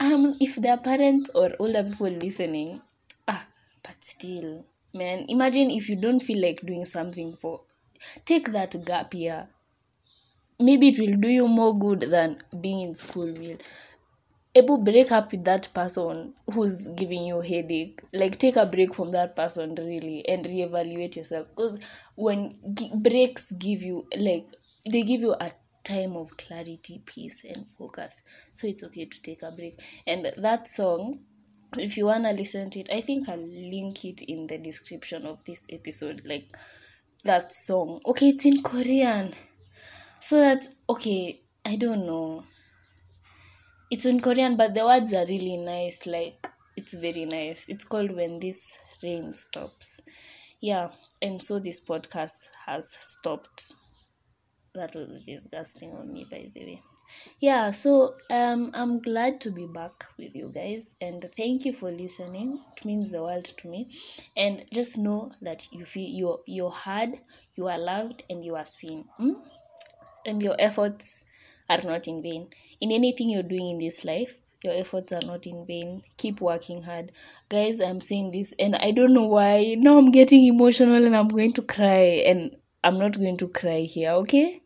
um, 0.00 0.36
if 0.40 0.56
there 0.56 0.74
are 0.74 0.78
parents 0.78 1.30
or 1.34 1.52
older 1.58 1.82
people 1.84 2.08
listening, 2.10 2.80
ah, 3.26 3.46
but 3.82 3.96
still, 4.04 4.64
man, 4.94 5.24
imagine 5.28 5.70
if 5.70 5.88
you 5.88 5.96
don't 5.96 6.20
feel 6.20 6.40
like 6.42 6.60
doing 6.64 6.84
something 6.84 7.34
for, 7.36 7.62
take 8.24 8.52
that 8.52 8.74
gap 8.84 9.14
year. 9.14 9.48
Maybe 10.60 10.88
it 10.88 10.98
will 10.98 11.16
do 11.16 11.28
you 11.28 11.46
more 11.48 11.76
good 11.78 12.00
than 12.00 12.42
being 12.60 12.80
in 12.82 12.94
school 12.94 13.32
will. 13.32 13.56
Able 14.54 14.78
break 14.78 15.12
up 15.12 15.32
with 15.32 15.44
that 15.44 15.68
person 15.74 16.34
who's 16.52 16.88
giving 16.88 17.24
you 17.26 17.40
headache. 17.40 18.00
Like 18.12 18.38
take 18.38 18.56
a 18.56 18.66
break 18.66 18.94
from 18.94 19.12
that 19.12 19.36
person 19.36 19.74
really 19.76 20.26
and 20.28 20.44
reevaluate 20.44 21.16
yourself. 21.16 21.48
Because 21.50 21.78
when 22.16 22.52
breaks 23.02 23.52
give 23.52 23.82
you 23.82 24.06
like 24.18 24.48
they 24.84 25.02
give 25.02 25.20
you 25.20 25.34
a 25.40 25.52
time 25.84 26.16
of 26.16 26.36
clarity, 26.36 27.02
peace, 27.04 27.44
and 27.44 27.66
focus. 27.66 28.22
So 28.52 28.66
it's 28.66 28.84
okay 28.84 29.06
to 29.06 29.22
take 29.22 29.42
a 29.42 29.50
break. 29.50 29.80
And 30.06 30.32
that 30.36 30.68
song, 30.68 31.20
if 31.76 31.96
you 31.96 32.06
wanna 32.06 32.32
listen 32.32 32.70
to 32.70 32.80
it, 32.80 32.90
I 32.92 33.00
think 33.00 33.28
I'll 33.28 33.38
link 33.38 34.04
it 34.04 34.22
in 34.22 34.46
the 34.46 34.58
description 34.58 35.26
of 35.26 35.44
this 35.44 35.66
episode. 35.70 36.22
Like 36.24 36.50
that 37.24 37.52
song. 37.52 38.00
Okay, 38.06 38.28
it's 38.30 38.44
in 38.44 38.62
Korean. 38.62 39.32
So 40.18 40.40
that 40.40 40.64
okay, 40.88 41.40
I 41.64 41.76
don't 41.76 42.06
know. 42.06 42.44
It's 43.90 44.04
in 44.04 44.20
Korean, 44.20 44.56
but 44.56 44.74
the 44.74 44.84
words 44.84 45.14
are 45.14 45.26
really 45.26 45.56
nice. 45.56 46.06
Like 46.06 46.48
it's 46.76 46.94
very 46.94 47.24
nice. 47.24 47.68
It's 47.68 47.84
called 47.84 48.10
When 48.14 48.38
This 48.40 48.78
Rain 49.02 49.32
Stops. 49.32 50.00
Yeah, 50.60 50.90
and 51.22 51.42
so 51.42 51.58
this 51.58 51.84
podcast 51.84 52.48
has 52.66 52.98
stopped 53.00 53.72
that 54.78 54.94
was 54.94 55.22
disgusting 55.26 55.92
on 55.92 56.12
me 56.12 56.26
by 56.30 56.50
the 56.54 56.60
way. 56.60 56.80
Yeah 57.38 57.70
so 57.70 58.16
um 58.30 58.70
i'm 58.74 59.00
glad 59.00 59.40
to 59.42 59.50
be 59.50 59.66
back 59.66 60.04
with 60.18 60.34
you 60.34 60.50
guys 60.54 60.94
and 61.00 61.24
thank 61.36 61.64
you 61.64 61.72
for 61.72 61.90
listening. 61.90 62.60
It 62.76 62.84
means 62.84 63.10
the 63.10 63.22
world 63.22 63.44
to 63.44 63.68
me. 63.68 63.90
And 64.36 64.64
just 64.72 64.98
know 64.98 65.32
that 65.42 65.68
you 65.72 65.84
feel 65.84 66.08
you're 66.08 66.40
you're 66.46 66.70
heard 66.70 67.20
you 67.54 67.68
are 67.68 67.78
loved 67.78 68.22
and 68.30 68.44
you 68.44 68.54
are 68.56 68.64
seen 68.64 69.04
mm? 69.20 69.34
and 70.24 70.42
your 70.42 70.56
efforts 70.58 71.22
are 71.68 71.82
not 71.82 72.06
in 72.08 72.22
vain. 72.22 72.48
In 72.80 72.92
anything 72.92 73.30
you're 73.30 73.42
doing 73.42 73.70
in 73.70 73.78
this 73.78 74.04
life 74.04 74.34
your 74.64 74.74
efforts 74.74 75.12
are 75.12 75.24
not 75.24 75.46
in 75.46 75.64
vain. 75.66 76.02
Keep 76.16 76.40
working 76.40 76.82
hard. 76.82 77.12
Guys 77.48 77.80
i'm 77.80 78.00
saying 78.00 78.32
this 78.32 78.52
and 78.58 78.76
i 78.76 78.90
don't 78.90 79.14
know 79.14 79.26
why. 79.26 79.76
Now 79.78 79.98
i'm 79.98 80.10
getting 80.10 80.44
emotional 80.44 81.04
and 81.04 81.16
i'm 81.16 81.28
going 81.28 81.52
to 81.54 81.62
cry 81.62 82.22
and 82.26 82.56
i'm 82.84 82.98
not 82.98 83.16
going 83.16 83.36
to 83.36 83.48
cry 83.48 83.80
here 83.80 84.10
okay 84.12 84.60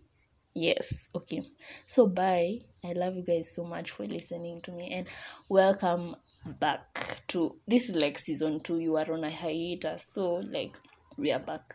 yes 0.54 1.08
okay. 1.14 1.42
So 1.86 2.06
bye. 2.06 2.58
I 2.84 2.92
love 2.92 3.14
you 3.16 3.22
guys 3.22 3.54
so 3.54 3.64
much 3.64 3.90
for 3.90 4.04
listening 4.06 4.60
to 4.62 4.72
me 4.72 4.90
and 4.92 5.06
welcome 5.48 6.16
back 6.44 7.22
to 7.28 7.56
this 7.66 7.88
is 7.88 7.96
like 7.96 8.18
season 8.18 8.60
two. 8.60 8.78
You 8.78 8.96
are 8.96 9.12
on 9.12 9.24
a 9.24 9.30
hiatus 9.30 10.12
so 10.12 10.42
like 10.50 10.76
we 11.16 11.30
are 11.32 11.38
back 11.38 11.74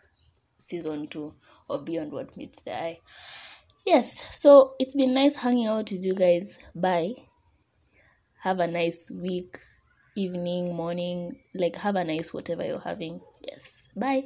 season 0.58 1.06
two 1.06 1.34
of 1.70 1.84
beyond 1.84 2.12
what 2.12 2.36
meets 2.36 2.60
the 2.60 2.76
eye. 2.76 2.98
Yes 3.86 4.36
so 4.38 4.74
it's 4.78 4.94
been 4.94 5.14
nice 5.14 5.36
hanging 5.36 5.66
out 5.66 5.90
with 5.90 6.04
you 6.04 6.14
guys. 6.14 6.64
Bye. 6.74 7.14
Have 8.42 8.60
a 8.60 8.66
nice 8.66 9.10
week 9.10 9.56
evening 10.14 10.74
morning 10.74 11.38
like 11.54 11.76
have 11.76 11.96
a 11.96 12.04
nice 12.04 12.34
whatever 12.34 12.64
you're 12.64 12.80
having. 12.80 13.20
Yes. 13.46 13.86
Bye 13.96 14.24